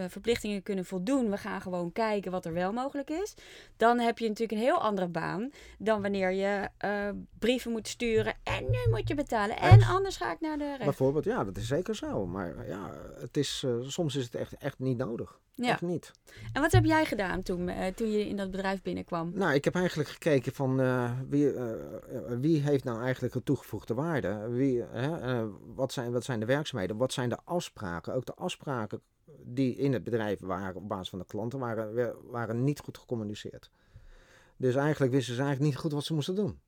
verplichtingen 0.08 0.62
kunnen 0.62 0.84
voldoen. 0.84 1.30
We 1.30 1.36
gaan 1.36 1.60
gewoon 1.60 1.92
kijken 1.92 2.30
wat 2.30 2.44
er 2.44 2.52
wel 2.52 2.72
mogelijk 2.72 3.10
is. 3.10 3.34
Dan 3.76 3.98
heb 3.98 4.18
je 4.18 4.28
natuurlijk 4.28 4.58
een 4.58 4.66
heel 4.66 4.80
andere 4.80 5.08
baan 5.08 5.50
dan 5.78 6.02
wanneer 6.02 6.30
je 6.30 6.68
uh, 6.84 7.08
brieven 7.38 7.70
moet 7.70 7.88
sturen 7.88 8.34
en 8.42 8.64
nu 8.70 8.90
moet 8.90 9.08
je 9.08 9.14
betalen. 9.14 9.56
En 9.56 9.82
anders 9.82 10.16
ga 10.16 10.32
ik 10.32 10.40
naar 10.40 10.58
de 10.58 10.64
rechter. 10.64 10.84
Bijvoorbeeld, 10.84 11.24
ja, 11.24 11.44
dat 11.44 11.56
is 11.56 11.66
zeker 11.66 11.94
zo. 11.94 12.26
Maar 12.26 12.68
ja, 12.68 12.92
het 13.20 13.36
is, 13.36 13.66
soms 13.80 14.16
is 14.16 14.24
het 14.24 14.34
echt, 14.34 14.56
echt 14.56 14.78
niet 14.78 14.96
nodig. 14.96 15.38
Ja. 15.56 15.70
Echt 15.70 15.82
niet. 15.82 16.10
En 16.52 16.62
wat 16.62 16.72
heb 16.72 16.84
jij 16.84 17.04
gedaan 17.04 17.42
toen, 17.42 17.68
eh, 17.68 17.94
toen 17.94 18.10
je 18.10 18.28
in 18.28 18.36
dat 18.36 18.50
bedrijf 18.50 18.82
binnenkwam? 18.82 19.32
Nou, 19.34 19.54
ik 19.54 19.64
heb 19.64 19.74
eigenlijk 19.74 20.08
gekeken 20.08 20.52
van 20.52 20.80
eh, 20.80 21.10
wie, 21.28 21.52
eh, 21.52 21.72
eh, 21.72 21.78
wie 22.40 22.60
heeft 22.60 22.84
nou 22.84 23.02
eigenlijk 23.02 23.34
een 23.34 23.42
toegevoegde 23.42 23.94
waarde? 23.94 24.48
Wie, 24.48 24.82
eh, 24.82 25.44
wat, 25.74 25.92
zijn, 25.92 26.12
wat 26.12 26.24
zijn 26.24 26.40
de 26.40 26.46
werkzaamheden? 26.46 26.96
Wat 26.96 27.12
zijn 27.12 27.28
de 27.28 27.38
afspraken? 27.44 28.14
Ook 28.14 28.26
de 28.26 28.34
afspraken 28.34 29.00
die 29.42 29.76
in 29.76 29.92
het 29.92 30.04
bedrijf 30.04 30.40
waren 30.40 30.76
op 30.76 30.88
basis 30.88 31.08
van 31.08 31.18
de 31.18 31.24
klanten 31.24 31.58
waren, 31.58 32.14
waren 32.30 32.64
niet 32.64 32.80
goed 32.80 32.98
gecommuniceerd. 32.98 33.70
Dus 34.56 34.74
eigenlijk 34.74 35.12
wisten 35.12 35.34
ze 35.34 35.40
eigenlijk 35.40 35.70
niet 35.70 35.80
goed 35.80 35.92
wat 35.92 36.04
ze 36.04 36.14
moesten 36.14 36.34
doen. 36.34 36.60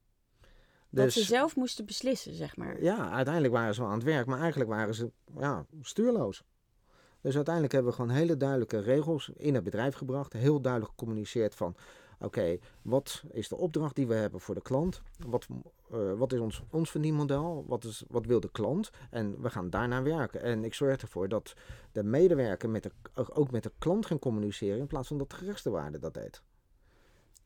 Dat 0.90 1.12
ze 1.12 1.18
Dus 1.18 1.28
zelf 1.28 1.56
moesten 1.56 1.86
beslissen, 1.86 2.34
zeg 2.34 2.56
maar. 2.56 2.82
ja, 2.82 3.10
uiteindelijk 3.10 3.54
waren 3.54 3.74
ze 3.74 3.80
wel 3.80 3.90
aan 3.90 3.96
het 3.96 4.06
werk, 4.06 4.26
maar 4.26 4.40
eigenlijk 4.40 4.70
waren 4.70 4.94
ze 4.94 5.10
ja, 5.38 5.66
stuurloos. 5.80 6.44
Dus 7.20 7.34
uiteindelijk 7.34 7.74
hebben 7.74 7.90
we 7.90 7.96
gewoon 7.98 8.16
hele 8.16 8.36
duidelijke 8.36 8.78
regels 8.78 9.30
in 9.34 9.54
het 9.54 9.64
bedrijf 9.64 9.94
gebracht. 9.94 10.32
Heel 10.32 10.60
duidelijk 10.60 10.92
gecommuniceerd 10.92 11.54
van... 11.54 11.76
Oké, 12.20 12.58
wat 12.82 13.25
is 13.30 13.48
de 13.48 13.56
opdracht 13.56 13.94
die 13.96 14.06
we 14.06 14.14
hebben 14.14 14.40
voor 14.40 14.54
de 14.54 14.62
klant? 14.62 15.02
Wat, 15.26 15.46
eh, 15.90 16.12
wat 16.12 16.32
is 16.32 16.40
ons, 16.40 16.62
ons 16.70 16.90
verdienmodel? 16.90 17.64
Wat, 17.66 17.84
is, 17.84 18.04
wat 18.08 18.26
wil 18.26 18.40
de 18.40 18.50
klant? 18.50 18.90
En 19.10 19.40
we 19.42 19.50
gaan 19.50 19.70
daarnaar 19.70 20.02
werken. 20.02 20.42
En 20.42 20.64
ik 20.64 20.75
zorg 20.75 20.96
ervoor 20.96 21.28
dat 21.28 21.54
de 21.92 22.02
medewerker 22.02 22.70
met 22.70 22.82
de, 22.82 22.90
ook 23.34 23.50
met 23.50 23.62
de 23.62 23.72
klant 23.78 24.06
gaan 24.06 24.18
communiceren... 24.18 24.78
in 24.78 24.87
plaats 24.87 25.08
van 25.08 25.18
dat 25.18 25.30
de 25.30 25.37
gerechtsdewaarde 25.37 25.98
dat 25.98 26.14
deed. 26.14 26.42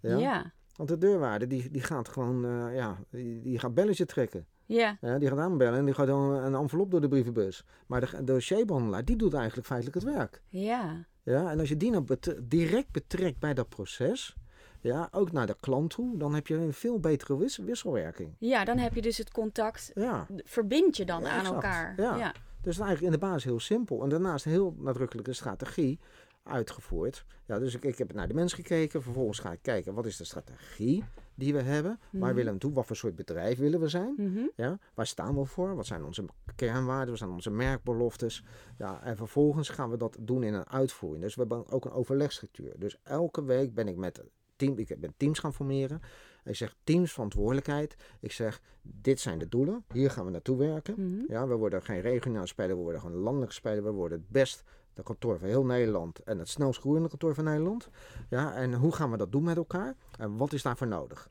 Ja. 0.00 0.16
Ja? 0.16 0.52
Want 0.76 0.88
de 0.88 0.98
deurwaarde 0.98 1.46
die, 1.46 1.70
die 1.70 1.82
gaat 1.82 2.08
gewoon 2.08 2.44
eh, 2.44 2.74
ja, 2.74 2.98
die, 3.10 3.42
die 3.42 3.58
gaat 3.58 3.74
belletje 3.74 4.06
trekken. 4.06 4.46
Ja. 4.66 4.98
Ja, 5.00 5.18
die 5.18 5.28
gaat 5.28 5.38
aanbellen 5.38 5.78
en 5.78 5.84
die 5.84 5.94
gaat 5.94 6.06
dan 6.06 6.30
een 6.30 6.54
envelop 6.54 6.90
door 6.90 7.00
de 7.00 7.08
brievenbus. 7.08 7.64
Maar 7.86 8.00
de, 8.00 8.06
de 8.16 8.24
dossierbehandelaar, 8.24 9.04
die 9.04 9.16
doet 9.16 9.34
eigenlijk 9.34 9.66
feitelijk 9.66 10.04
het 10.04 10.14
werk. 10.14 10.42
Ja. 10.48 11.06
Ja, 11.22 11.50
en 11.50 11.58
als 11.58 11.68
je 11.68 11.76
die 11.76 11.90
nou 11.90 12.04
bet- 12.04 12.36
direct 12.42 12.90
betrekt 12.90 13.38
bij 13.38 13.54
dat 13.54 13.68
proces, 13.68 14.36
ja, 14.82 15.08
ook 15.12 15.32
naar 15.32 15.46
de 15.46 15.56
klant 15.60 15.90
toe, 15.90 16.16
dan 16.18 16.34
heb 16.34 16.46
je 16.46 16.54
een 16.54 16.72
veel 16.72 16.98
betere 17.00 17.36
wis- 17.38 17.56
wisselwerking. 17.58 18.34
Ja, 18.38 18.64
dan 18.64 18.78
heb 18.78 18.94
je 18.94 19.02
dus 19.02 19.18
het 19.18 19.30
contact, 19.32 19.90
Ja, 19.94 20.26
verbind 20.44 20.96
je 20.96 21.04
dan 21.04 21.20
Ja, 21.22 21.28
aan 21.30 21.38
exact. 21.38 21.54
elkaar. 21.54 21.94
Ja. 21.96 22.16
ja. 22.16 22.34
dus 22.62 22.78
eigenlijk 22.78 23.14
in 23.14 23.20
de 23.20 23.26
basis 23.26 23.44
heel 23.44 23.60
simpel. 23.60 24.02
En 24.02 24.08
daarnaast 24.08 24.44
een 24.44 24.50
heel 24.52 24.74
nadrukkelijke 24.78 25.32
strategie 25.32 25.98
uitgevoerd. 26.42 27.24
Ja, 27.46 27.58
dus 27.58 27.74
ik, 27.74 27.84
ik 27.84 27.98
heb 27.98 28.12
naar 28.12 28.28
de 28.28 28.34
mens 28.34 28.52
gekeken. 28.52 29.02
Vervolgens 29.02 29.38
ga 29.38 29.52
ik 29.52 29.58
kijken, 29.62 29.94
wat 29.94 30.06
is 30.06 30.16
de 30.16 30.24
strategie 30.24 31.04
die 31.34 31.52
we 31.52 31.60
hebben? 31.62 31.98
Waar 32.10 32.20
Mhm. 32.28 32.34
willen 32.34 32.52
we 32.52 32.58
toe? 32.58 32.72
Wat 32.72 32.86
voor 32.86 32.96
soort 32.96 33.16
bedrijf 33.16 33.58
willen 33.58 33.80
we 33.80 33.88
zijn? 33.88 34.14
Mhm. 34.16 34.38
Ja, 34.56 34.78
waar 34.94 35.06
staan 35.06 35.34
we 35.38 35.44
voor? 35.44 35.74
Wat 35.76 35.86
zijn 35.86 36.04
onze 36.04 36.24
kernwaarden? 36.56 37.08
Wat 37.08 37.18
zijn 37.18 37.30
onze 37.30 37.50
merkbeloftes? 37.50 38.44
Ja, 38.78 39.02
en 39.02 39.16
vervolgens 39.16 39.68
gaan 39.68 39.90
we 39.90 39.96
dat 39.96 40.16
doen 40.20 40.42
in 40.42 40.54
een 40.54 40.68
uitvoering. 40.68 41.22
Dus 41.22 41.34
we 41.34 41.40
hebben 41.40 41.68
ook 41.70 41.84
een 41.84 41.90
overlegstructuur. 41.92 42.72
Dus 42.78 42.96
elke 43.02 43.44
week 43.44 43.74
ben 43.74 43.88
ik 43.88 43.96
met 43.96 44.22
team, 44.62 44.78
ik 44.78 45.00
ben 45.00 45.14
teams 45.16 45.38
gaan 45.38 45.54
formeren. 45.54 46.00
Ik 46.44 46.56
zeg 46.56 46.76
teams 46.84 47.12
verantwoordelijkheid. 47.12 47.96
Ik 48.20 48.32
zeg, 48.32 48.60
dit 48.82 49.20
zijn 49.20 49.38
de 49.38 49.48
doelen. 49.48 49.84
Hier 49.92 50.10
gaan 50.10 50.24
we 50.24 50.30
naartoe 50.30 50.56
werken. 50.56 50.94
Mhm. 50.96 51.32
Ja, 51.32 51.46
we 51.46 51.54
worden 51.54 51.82
geen 51.82 52.00
regionaal 52.00 52.46
speler, 52.46 52.76
we 52.76 52.82
worden 52.82 53.00
gewoon 53.00 53.16
landelijk 53.16 53.52
speler. 53.52 53.84
We 53.84 53.90
worden 53.90 54.18
het 54.18 54.28
best 54.28 54.64
de 54.94 55.02
kantoor 55.02 55.38
van 55.38 55.48
heel 55.48 55.64
Nederland 55.64 56.18
en 56.18 56.38
het 56.38 56.48
snelst 56.48 56.80
groeiende 56.80 57.08
kantoor 57.08 57.34
van 57.34 57.44
Nederland. 57.44 57.88
Ja, 58.30 58.54
en 58.54 58.74
hoe 58.74 58.92
gaan 58.92 59.10
we 59.10 59.16
dat 59.16 59.32
doen 59.32 59.42
met 59.42 59.56
elkaar? 59.56 59.96
En 60.18 60.36
wat 60.36 60.52
is 60.52 60.62
daarvoor 60.62 60.86
nodig? 60.86 61.30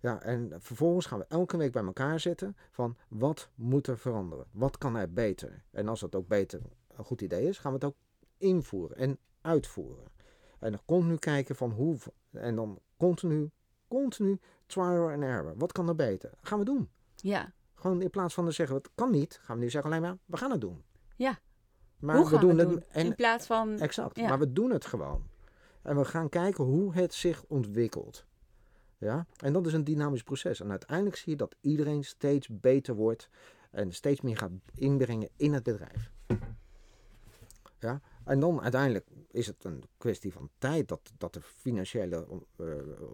Ja, 0.00 0.22
en 0.22 0.52
vervolgens 0.58 1.06
gaan 1.06 1.18
we 1.18 1.24
elke 1.28 1.56
week 1.56 1.72
bij 1.72 1.84
elkaar 1.84 2.20
zitten 2.20 2.56
van 2.70 2.96
wat 3.08 3.50
moet 3.54 3.86
er 3.86 3.98
veranderen? 3.98 4.46
Wat 4.50 4.78
kan 4.78 4.96
er 4.96 5.12
beter? 5.12 5.62
En 5.70 5.88
als 5.88 6.00
dat 6.00 6.14
ook 6.14 6.28
beter 6.28 6.60
een 6.96 7.04
goed 7.04 7.20
idee 7.20 7.48
is, 7.48 7.58
gaan 7.58 7.72
we 7.72 7.78
het 7.78 7.86
ook 7.86 7.96
invoeren 8.38 8.96
en 8.96 9.18
uitvoeren. 9.40 10.04
En 10.58 10.70
dan 10.70 10.80
continu 10.84 11.16
kijken 11.16 11.56
van 11.56 11.70
hoe, 11.70 11.96
en 12.38 12.54
dan 12.54 12.78
continu, 12.96 13.50
continu 13.88 14.38
trial 14.66 15.10
and 15.10 15.22
error. 15.22 15.54
Wat 15.56 15.72
kan 15.72 15.88
er 15.88 15.94
beter? 15.94 16.30
Gaan 16.42 16.58
we 16.58 16.64
doen. 16.64 16.88
Ja. 17.16 17.52
Gewoon 17.74 18.02
in 18.02 18.10
plaats 18.10 18.34
van 18.34 18.44
te 18.44 18.50
zeggen, 18.50 18.76
het 18.76 18.90
kan 18.94 19.10
niet, 19.10 19.38
gaan 19.42 19.56
we 19.56 19.62
nu 19.62 19.70
zeggen 19.70 19.90
alleen 19.90 20.02
maar, 20.02 20.16
we 20.24 20.36
gaan 20.36 20.50
het 20.50 20.60
doen. 20.60 20.82
Ja. 21.16 21.38
Maar 21.98 22.16
Hoe 22.16 22.30
we 22.30 22.38
doen 22.38 22.54
we 22.54 22.60
het 22.60 22.70
doen? 22.70 22.84
en 22.88 23.06
In 23.06 23.14
plaats 23.14 23.46
van... 23.46 23.78
exact, 23.78 24.16
ja. 24.16 24.28
maar 24.28 24.38
we 24.38 24.52
doen 24.52 24.70
het 24.70 24.86
gewoon. 24.86 25.26
En 25.82 25.96
we 25.96 26.04
gaan 26.04 26.28
kijken 26.28 26.64
hoe 26.64 26.94
het 26.94 27.14
zich 27.14 27.44
ontwikkelt. 27.44 28.26
Ja, 28.98 29.26
en 29.36 29.52
dat 29.52 29.66
is 29.66 29.72
een 29.72 29.84
dynamisch 29.84 30.22
proces. 30.22 30.60
En 30.60 30.70
uiteindelijk 30.70 31.16
zie 31.16 31.30
je 31.32 31.36
dat 31.38 31.56
iedereen 31.60 32.04
steeds 32.04 32.48
beter 32.50 32.94
wordt 32.94 33.28
en 33.70 33.92
steeds 33.92 34.20
meer 34.20 34.36
gaat 34.36 34.50
inbrengen 34.74 35.28
in 35.36 35.52
het 35.52 35.62
bedrijf. 35.62 36.10
Ja, 37.78 38.00
en 38.28 38.40
dan 38.40 38.62
uiteindelijk 38.62 39.06
is 39.30 39.46
het 39.46 39.64
een 39.64 39.82
kwestie 39.96 40.32
van 40.32 40.50
tijd 40.58 40.88
dat, 40.88 41.00
dat 41.18 41.34
de 41.34 41.40
financiële 41.42 42.26
eh, 42.56 42.66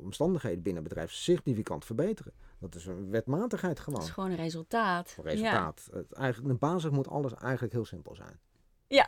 omstandigheden 0.02 0.62
binnen 0.62 0.82
het 0.82 0.92
bedrijf 0.92 1.12
significant 1.12 1.84
verbeteren. 1.84 2.32
Dat 2.58 2.74
is 2.74 2.86
een 2.86 3.10
wetmatigheid 3.10 3.76
Dat 3.76 3.84
gewoon. 3.84 4.00
is 4.00 4.10
gewoon 4.10 4.30
een 4.30 4.36
resultaat. 4.36 5.10
Voor 5.10 5.24
resultaat. 5.24 5.88
Het, 5.92 6.12
eigenlijk, 6.12 6.52
de 6.52 6.58
basis 6.58 6.90
moet 6.90 7.08
alles 7.08 7.34
eigenlijk 7.34 7.72
heel 7.72 7.84
simpel 7.84 8.14
zijn. 8.14 8.40
Ja. 8.86 9.06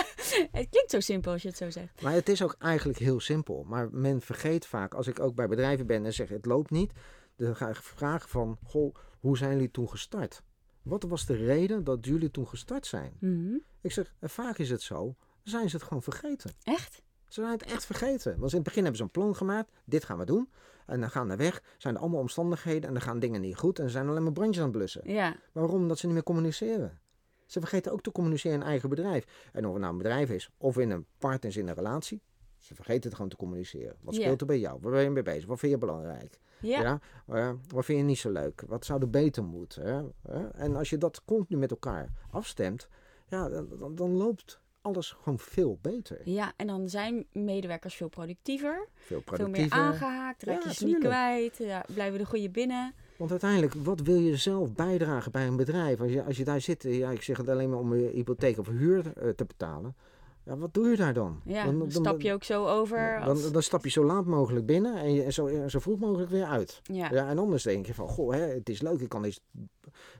het 0.58 0.68
klinkt 0.70 0.90
zo 0.90 1.00
simpel 1.00 1.32
als 1.32 1.42
je 1.42 1.48
het 1.48 1.56
zo 1.56 1.70
zegt. 1.70 2.02
Maar 2.02 2.12
het 2.12 2.28
is 2.28 2.42
ook 2.42 2.56
eigenlijk 2.58 2.98
heel 2.98 3.20
simpel. 3.20 3.64
Maar 3.64 3.88
men 3.90 4.20
vergeet 4.20 4.66
vaak, 4.66 4.94
als 4.94 5.06
ik 5.06 5.20
ook 5.20 5.34
bij 5.34 5.48
bedrijven 5.48 5.86
ben 5.86 6.04
en 6.04 6.14
zeg 6.14 6.28
het 6.28 6.46
loopt 6.46 6.70
niet, 6.70 6.92
dan 7.36 7.56
ga 7.56 7.68
ik 7.68 7.76
vragen 7.76 8.28
van, 8.28 8.58
goh, 8.64 8.94
hoe 9.20 9.36
zijn 9.36 9.52
jullie 9.52 9.70
toen 9.70 9.88
gestart? 9.88 10.42
Wat 10.82 11.02
was 11.02 11.26
de 11.26 11.34
reden 11.34 11.84
dat 11.84 12.06
jullie 12.06 12.30
toen 12.30 12.48
gestart 12.48 12.86
zijn? 12.86 13.16
Mhm. 13.20 13.56
Ik 13.80 13.92
zeg, 13.92 14.14
en 14.18 14.30
vaak 14.30 14.58
is 14.58 14.70
het 14.70 14.82
zo, 14.82 15.16
zijn 15.48 15.70
ze 15.70 15.76
het 15.76 15.84
gewoon 15.84 16.02
vergeten. 16.02 16.50
Echt? 16.62 17.02
Ze 17.28 17.40
zijn 17.40 17.52
het 17.52 17.62
echt 17.62 17.86
vergeten. 17.86 18.38
Want 18.38 18.50
in 18.50 18.56
het 18.56 18.66
begin 18.66 18.80
hebben 18.82 18.96
ze 18.98 19.02
een 19.04 19.10
plan 19.10 19.36
gemaakt, 19.36 19.70
dit 19.84 20.04
gaan 20.04 20.18
we 20.18 20.24
doen. 20.24 20.48
En 20.86 21.00
dan 21.00 21.10
gaan 21.10 21.28
we 21.28 21.36
weg, 21.36 21.62
zijn 21.78 21.94
er 21.94 22.00
allemaal 22.00 22.20
omstandigheden 22.20 22.82
en 22.88 22.92
dan 22.92 23.02
gaan 23.02 23.18
dingen 23.18 23.40
niet 23.40 23.56
goed 23.56 23.78
en 23.78 23.84
er 23.84 23.90
zijn 23.90 24.08
alleen 24.08 24.22
maar 24.22 24.32
brandjes 24.32 24.58
aan 24.64 24.68
het 24.68 24.76
blussen. 24.76 25.12
Ja. 25.12 25.28
Maar 25.28 25.62
waarom? 25.62 25.80
Omdat 25.80 25.98
ze 25.98 26.04
niet 26.06 26.14
meer 26.14 26.24
communiceren. 26.24 26.98
Ze 27.46 27.60
vergeten 27.60 27.92
ook 27.92 28.00
te 28.02 28.12
communiceren 28.12 28.60
in 28.60 28.66
eigen 28.66 28.88
bedrijf. 28.88 29.24
En 29.52 29.66
of 29.66 29.72
het 29.72 29.80
nou 29.80 29.92
een 29.92 29.98
bedrijf 29.98 30.30
is 30.30 30.50
of 30.58 30.78
in 30.78 30.90
een 30.90 31.06
partners 31.18 31.56
in 31.56 31.68
een 31.68 31.74
relatie. 31.74 32.22
Ze 32.56 32.74
vergeten 32.74 33.02
het 33.04 33.14
gewoon 33.14 33.28
te 33.30 33.36
communiceren. 33.36 33.96
Wat 34.00 34.14
speelt 34.22 34.40
er 34.40 34.46
bij 34.46 34.58
jou? 34.58 34.78
Waar 34.80 34.92
ben 34.92 35.02
je 35.02 35.10
mee 35.10 35.22
bezig? 35.22 35.46
Wat 35.46 35.58
vind 35.58 35.72
je 35.72 35.78
belangrijk? 35.78 36.38
Ja. 36.60 37.00
Eh, 37.26 37.50
wat 37.68 37.84
vind 37.84 37.98
je 37.98 38.04
niet 38.04 38.18
zo 38.18 38.30
leuk? 38.30 38.62
Wat 38.66 38.84
zou 38.84 39.00
er 39.00 39.10
beter 39.10 39.44
moeten? 39.44 39.82
hè? 39.82 40.02
Hè? 40.32 40.48
En 40.48 40.76
als 40.76 40.90
je 40.90 40.98
dat 40.98 41.24
continu 41.24 41.58
met 41.58 41.70
elkaar 41.70 42.12
afstemt, 42.30 42.88
ja, 43.28 43.48
dan, 43.48 43.68
dan- 43.78 43.94
dan 43.94 44.10
loopt 44.10 44.60
alles 44.82 45.10
gewoon 45.22 45.38
veel 45.38 45.78
beter. 45.82 46.20
Ja, 46.24 46.52
en 46.56 46.66
dan 46.66 46.88
zijn 46.88 47.26
medewerkers 47.32 47.94
veel 47.94 48.08
productiever, 48.08 48.88
Veel 48.94 49.06
veel 49.06 49.16
meer 49.16 49.24
productiever. 49.24 49.78
aangehaakt, 49.78 50.42
raak 50.42 50.62
Ja, 50.62 50.68
je 50.68 50.74
ze 50.74 50.84
niet 50.84 50.98
kwijt, 50.98 51.56
ja, 51.58 51.84
blijven 51.94 52.18
de 52.18 52.26
goede 52.26 52.50
binnen. 52.50 52.94
Want 53.16 53.30
uiteindelijk, 53.30 53.74
wat 53.74 54.00
wil 54.00 54.16
je 54.18 54.36
zelf 54.36 54.72
bijdragen 54.72 55.32
bij 55.32 55.46
een 55.46 55.56
bedrijf? 55.56 56.00
Als 56.00 56.12
je, 56.12 56.24
als 56.24 56.36
je 56.36 56.44
daar 56.44 56.60
zit, 56.60 56.82
ja, 56.82 57.10
ik 57.10 57.22
zeg 57.22 57.36
het 57.36 57.48
alleen 57.48 57.70
maar 57.70 57.78
om 57.78 57.94
je 57.94 58.10
hypotheek 58.10 58.58
of 58.58 58.68
huur 58.68 59.12
eh, 59.16 59.28
te 59.28 59.44
betalen. 59.44 59.96
Ja, 60.44 60.56
wat 60.56 60.74
doe 60.74 60.88
je 60.88 60.96
daar 60.96 61.12
dan? 61.12 61.40
Ja, 61.44 61.64
Dan- 61.64 61.78
dan, 61.78 61.90
stap 61.90 62.20
je 62.20 62.32
ook 62.32 62.44
zo 62.44 62.66
over. 62.66 63.18
Dan, 63.18 63.28
Als, 63.28 63.52
dan 63.52 63.62
stap 63.62 63.84
je 63.84 63.90
zo 63.90 64.04
laat 64.04 64.24
mogelijk 64.26 64.66
binnen 64.66 64.96
en, 64.96 65.12
je, 65.14 65.22
en 65.22 65.32
zo, 65.32 65.68
zo 65.68 65.78
vroeg 65.78 65.98
mogelijk 65.98 66.30
weer 66.30 66.44
uit. 66.44 66.80
ja. 66.82 67.10
Ja. 67.12 67.28
en 67.28 67.38
anders 67.38 67.62
denk 67.62 67.86
je 67.86 67.94
van, 67.94 68.08
goh, 68.08 68.32
hè, 68.32 68.40
het 68.40 68.68
is 68.68 68.80
leuk, 68.82 69.00
ik 69.00 69.08
kan 69.08 69.24
iets 69.24 69.40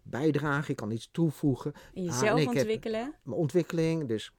bijdragen, 0.03 0.71
ik 0.71 0.77
kan 0.77 0.91
iets 0.91 1.09
toevoegen. 1.13 1.73
En 1.75 1.81
Ah, 2.03 2.05
jezelf 2.09 2.35
nee, 2.39 2.47
ontwikkelen. 2.47 3.15
Mijn 3.23 3.37
ontwikkeling, 3.39 4.09
dus 4.09 4.33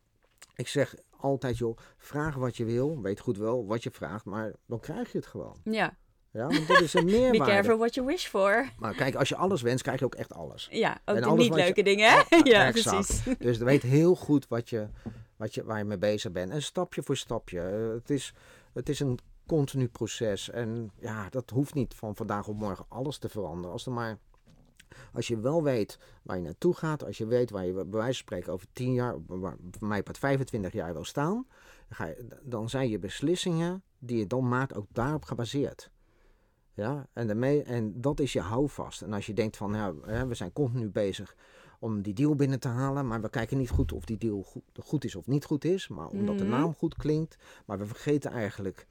ik 0.60 0.67
zeg 0.67 0.95
altijd, 1.19 1.58
joh, 1.58 1.78
vraag 1.98 2.36
wat 2.36 2.58
je 2.58 2.65
wil. 2.65 3.02
Weet 3.02 3.19
goed 3.19 3.38
wel 3.38 3.65
wat 3.65 3.84
je 3.84 3.91
vraagt, 3.91 4.26
maar 4.26 4.54
dan 4.67 4.80
krijg 4.80 5.12
je 5.12 5.17
het 5.17 5.28
gewoon. 5.28 5.58
Ja, 5.63 5.98
Ja, 6.32 6.48
want 6.48 6.67
dat 6.67 6.82
is 6.82 6.93
een 6.93 7.06
be 7.06 7.12
meerwaarde. 7.12 7.52
careful 7.54 7.78
what 7.78 7.93
you 7.93 8.06
wish 8.08 8.26
for. 8.28 8.69
Maar 8.78 8.93
kijk, 8.95 9.15
als 9.15 9.30
je 9.30 9.36
alles 9.36 9.62
wenst, 9.62 9.84
krijg 9.84 10.00
je 10.00 10.06
ook 10.06 10.15
echt 10.15 10.34
alles. 10.34 10.67
Ja, 10.72 11.00
ook 11.06 11.15
En 11.15 11.22
de 11.22 11.30
niet 11.30 11.45
je- 11.48 11.54
leuke 11.54 11.84
dingen, 11.84 12.10
hè? 12.10 12.36
ja, 12.43 12.72
precies. 12.82 13.24
Dus 13.39 13.58
weet 13.58 13.82
heel 13.82 14.15
goed 14.15 14.48
wat 14.48 14.69
je, 14.69 14.88
wat 15.38 15.54
je, 15.54 15.63
waar 15.63 15.78
je 15.78 15.84
mee 15.84 15.98
bezig 15.98 16.32
bent. 16.32 16.52
En 16.52 16.62
stapje 16.62 17.04
voor 17.04 17.17
stapje. 17.17 17.60
Het, 17.60 18.10
is, 18.10 18.34
het 18.74 18.89
is 18.89 19.00
een 19.00 19.19
continu 19.48 19.88
proces. 19.88 20.50
En 20.50 20.91
ja, 21.00 21.30
dat 21.30 21.50
hoeft 21.50 21.74
niet 21.74 21.93
van 21.93 22.15
vandaag 22.15 22.48
op 22.48 22.56
morgen 22.56 22.86
alles 22.89 23.17
te 23.17 23.30
veranderen. 23.30 23.72
Als, 23.72 23.86
er 23.86 23.91
maar, 23.91 24.17
als 25.13 25.28
je 25.28 25.39
wel 25.39 25.63
weet 25.63 25.99
waar 26.23 26.38
je 26.38 26.43
naartoe 26.43 26.73
gaat. 26.73 27.06
Als 27.06 27.17
je 27.17 27.25
weet 27.25 27.49
waar 27.49 27.65
je 27.65 27.73
bij 27.73 27.86
wijze 27.86 28.04
van 28.06 28.13
spreken 28.13 28.54
over 28.54 28.67
10 28.73 28.93
jaar, 28.93 29.15
waar, 29.25 29.56
mij 29.80 30.02
het 30.04 30.17
25 30.17 30.73
jaar 30.73 30.93
wil 30.93 31.04
staan. 31.06 31.34
Dan, 31.34 31.45
ga 31.89 32.06
je, 32.06 32.28
dan 32.43 32.69
zijn 32.69 32.89
je 32.89 32.99
beslissingen 32.99 33.84
die 33.99 34.17
je 34.17 34.28
dan 34.28 34.47
maakt 34.47 34.75
ook 34.75 34.88
daarop 34.91 35.25
gebaseerd. 35.25 35.91
Ja, 36.73 37.08
en, 37.13 37.28
daarmee, 37.28 37.63
en 37.63 38.02
dat 38.02 38.19
is 38.19 38.34
je 38.34 38.41
houvast. 38.41 39.02
En 39.02 39.13
als 39.13 39.25
je 39.25 39.34
denkt 39.34 39.58
van, 39.58 39.73
ja, 39.73 39.93
hè, 40.06 40.28
we 40.28 40.36
zijn 40.36 40.54
continu 40.54 40.89
bezig 40.89 41.36
om 41.80 42.02
die 42.02 42.13
deal 42.13 42.36
binnen 42.36 42.60
te 42.60 42.67
halen, 42.67 43.08
maar 43.08 43.21
we 43.21 43.30
kijken 43.30 43.58
niet 43.58 43.69
goed 43.69 43.91
of 43.91 44.06
die 44.06 44.17
deal 44.17 44.43
goed, 44.43 44.63
goed 44.84 45.04
is 45.06 45.15
of 45.15 45.28
niet 45.28 45.45
goed 45.45 45.65
is, 45.65 45.88
maar 45.88 46.08
omdat 46.08 46.38
de 46.38 46.43
Mhm. 46.43 46.54
naam 46.54 46.73
goed 46.73 46.95
klinkt. 46.95 47.38
Maar 47.65 47.78
we 47.78 47.86
vergeten 47.86 48.32
eigenlijk, 48.32 48.88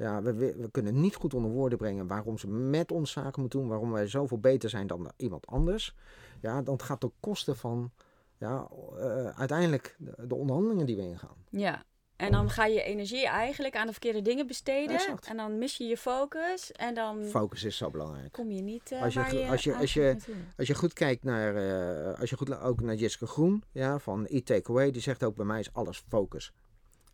ja, 0.00 0.22
we, 0.22 0.32
we, 0.34 0.68
kunnen 0.70 1.00
niet 1.00 1.14
goed 1.14 1.34
onder 1.34 1.50
woorden 1.50 1.78
brengen 1.78 2.06
waarom 2.06 2.38
ze 2.38 2.48
met 2.48 2.92
ons 2.92 3.10
zaken 3.10 3.40
moeten 3.40 3.58
doen, 3.60 3.68
waarom 3.68 3.92
wij 3.92 4.06
zoveel 4.06 4.38
beter 4.38 4.70
zijn 4.70 4.86
dan 4.86 5.10
iemand 5.16 5.46
anders. 5.46 5.94
Ja, 6.40 6.62
dan 6.62 6.80
gaat 6.80 7.00
de 7.00 7.10
kosten 7.20 7.56
van, 7.56 7.90
ja, 8.38 8.68
eh, 8.98 9.28
uiteindelijk 9.38 9.96
de, 9.98 10.26
de 10.26 10.34
onderhandelingen 10.34 10.86
die 10.86 10.96
we 10.96 11.02
ingaan. 11.02 11.36
Ja, 11.50 11.82
En 12.16 12.32
dan 12.32 12.50
ga 12.50 12.66
je 12.66 12.82
energie 12.82 13.26
eigenlijk 13.26 13.76
aan 13.76 13.86
de 13.86 13.92
verkeerde 13.92 14.22
dingen 14.22 14.46
besteden. 14.46 14.94
Exact. 14.96 15.26
En 15.26 15.36
dan 15.36 15.58
mis 15.58 15.76
je 15.76 15.84
je 15.84 15.96
focus. 15.96 16.72
En 16.72 16.94
dan 16.94 17.24
Focus 17.24 17.64
is 17.64 17.76
zo 17.76 17.90
belangrijk. 17.90 18.32
kom 18.32 18.50
je 18.50 18.62
niet 18.62 18.92
eh 18.92 19.02
Als 19.02 19.12
je 19.14 19.20
waar 19.20 19.28
gro- 19.28 19.38
je 19.38 19.48
als 19.48 19.64
je- 19.64 19.74
als 19.76 19.94
je- 19.94 20.00
naartoe. 20.02 20.34
Als 20.56 20.66
je 20.68 20.74
goed 20.74 20.92
kijkt 20.92 21.24
naar, 21.24 21.56
eh, 21.56 22.20
als 22.20 22.30
je 22.30 22.36
goed 22.36 22.60
ook 22.60 22.80
naar 22.80 22.94
Jessica 22.94 23.26
Groen, 23.26 23.62
ja, 23.72 23.98
van 23.98 24.26
e-takeaway, 24.28 24.90
die 24.90 25.02
zegt 25.02 25.24
ook 25.24 25.36
bij 25.36 25.44
mij 25.46 25.60
is 25.60 25.72
alles 25.72 26.02
focus. 26.08 26.52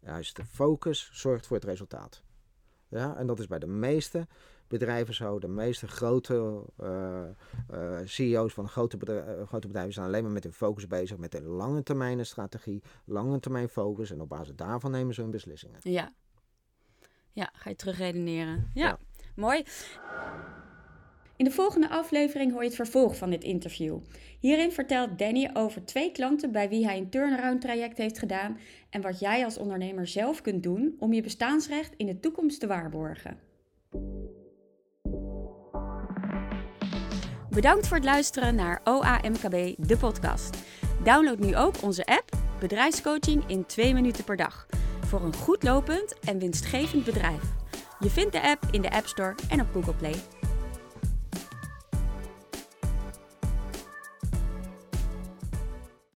Juist, 0.00 0.36
de 0.36 0.44
focus 0.44 1.10
zorgt 1.12 1.46
voor 1.46 1.56
het 1.56 1.64
resultaat. 1.64 2.22
Ja, 2.88 3.16
en 3.16 3.26
dat 3.26 3.38
is 3.38 3.46
bij 3.46 3.58
de 3.58 3.66
meeste 3.66 4.26
bedrijven 4.68 5.14
zo. 5.14 5.38
De 5.38 5.48
meeste 5.48 5.88
grote 5.88 6.62
eh, 6.76 7.22
eh, 7.68 7.98
CEO's 8.04 8.52
van 8.52 8.68
grote, 8.68 8.96
bedrij- 8.96 9.24
eh, 9.36 9.46
grote 9.46 9.66
bedrijven 9.66 9.92
zijn 9.92 10.06
alleen 10.06 10.22
maar 10.22 10.32
met 10.32 10.42
hun 10.42 10.52
focus 10.52 10.86
bezig, 10.86 11.16
met 11.18 11.34
een 11.34 11.44
lange 11.46 11.82
termijn 11.82 12.26
strategie, 12.26 12.82
lange 13.04 13.40
termijn 13.40 13.68
focus. 13.68 14.10
En 14.10 14.20
op 14.20 14.28
basis 14.28 14.54
daarvan 14.56 14.90
nemen 14.90 15.14
ze 15.14 15.20
hun 15.20 15.30
beslissingen. 15.30 15.78
Ja. 15.82 16.12
Ja, 17.32 17.50
ga 17.52 17.70
je 17.70 17.76
terugredeneren. 17.76 18.70
Ja, 18.74 18.86
Ja. 18.86 18.98
mooi. 19.36 19.64
In 21.36 21.44
de 21.44 21.50
volgende 21.50 21.88
aflevering 21.88 22.52
hoor 22.52 22.60
je 22.60 22.66
het 22.66 22.76
vervolg 22.76 23.16
van 23.16 23.30
dit 23.30 23.44
interview. 23.44 23.98
Hierin 24.40 24.72
vertelt 24.72 25.18
Danny 25.18 25.50
over 25.52 25.84
twee 25.84 26.12
klanten 26.12 26.52
bij 26.52 26.68
wie 26.68 26.86
hij 26.86 26.98
een 26.98 27.10
turnaround 27.10 27.60
traject 27.60 27.98
heeft 27.98 28.18
gedaan 28.18 28.58
en 28.90 29.00
wat 29.00 29.20
jij 29.20 29.44
als 29.44 29.58
ondernemer 29.58 30.06
zelf 30.06 30.40
kunt 30.40 30.62
doen 30.62 30.96
om 30.98 31.12
je 31.12 31.22
bestaansrecht 31.22 31.94
in 31.96 32.06
de 32.06 32.20
toekomst 32.20 32.60
te 32.60 32.66
waarborgen. 32.66 33.38
Bedankt 37.50 37.86
voor 37.86 37.96
het 37.96 38.06
luisteren 38.06 38.54
naar 38.54 38.80
OAMKB, 38.84 39.86
de 39.86 39.96
podcast. 39.98 40.56
Download 41.04 41.38
nu 41.38 41.56
ook 41.56 41.82
onze 41.82 42.04
app 42.04 42.36
Bedrijfscoaching 42.60 43.44
in 43.46 43.66
2 43.66 43.94
minuten 43.94 44.24
per 44.24 44.36
dag. 44.36 44.66
Voor 45.00 45.22
een 45.22 45.34
goed 45.34 45.62
lopend 45.62 46.18
en 46.18 46.38
winstgevend 46.38 47.04
bedrijf. 47.04 47.42
Je 47.98 48.10
vindt 48.10 48.32
de 48.32 48.42
app 48.42 48.62
in 48.70 48.82
de 48.82 48.90
App 48.90 49.06
Store 49.06 49.34
en 49.48 49.60
op 49.60 49.66
Google 49.72 49.94
Play. 49.94 50.14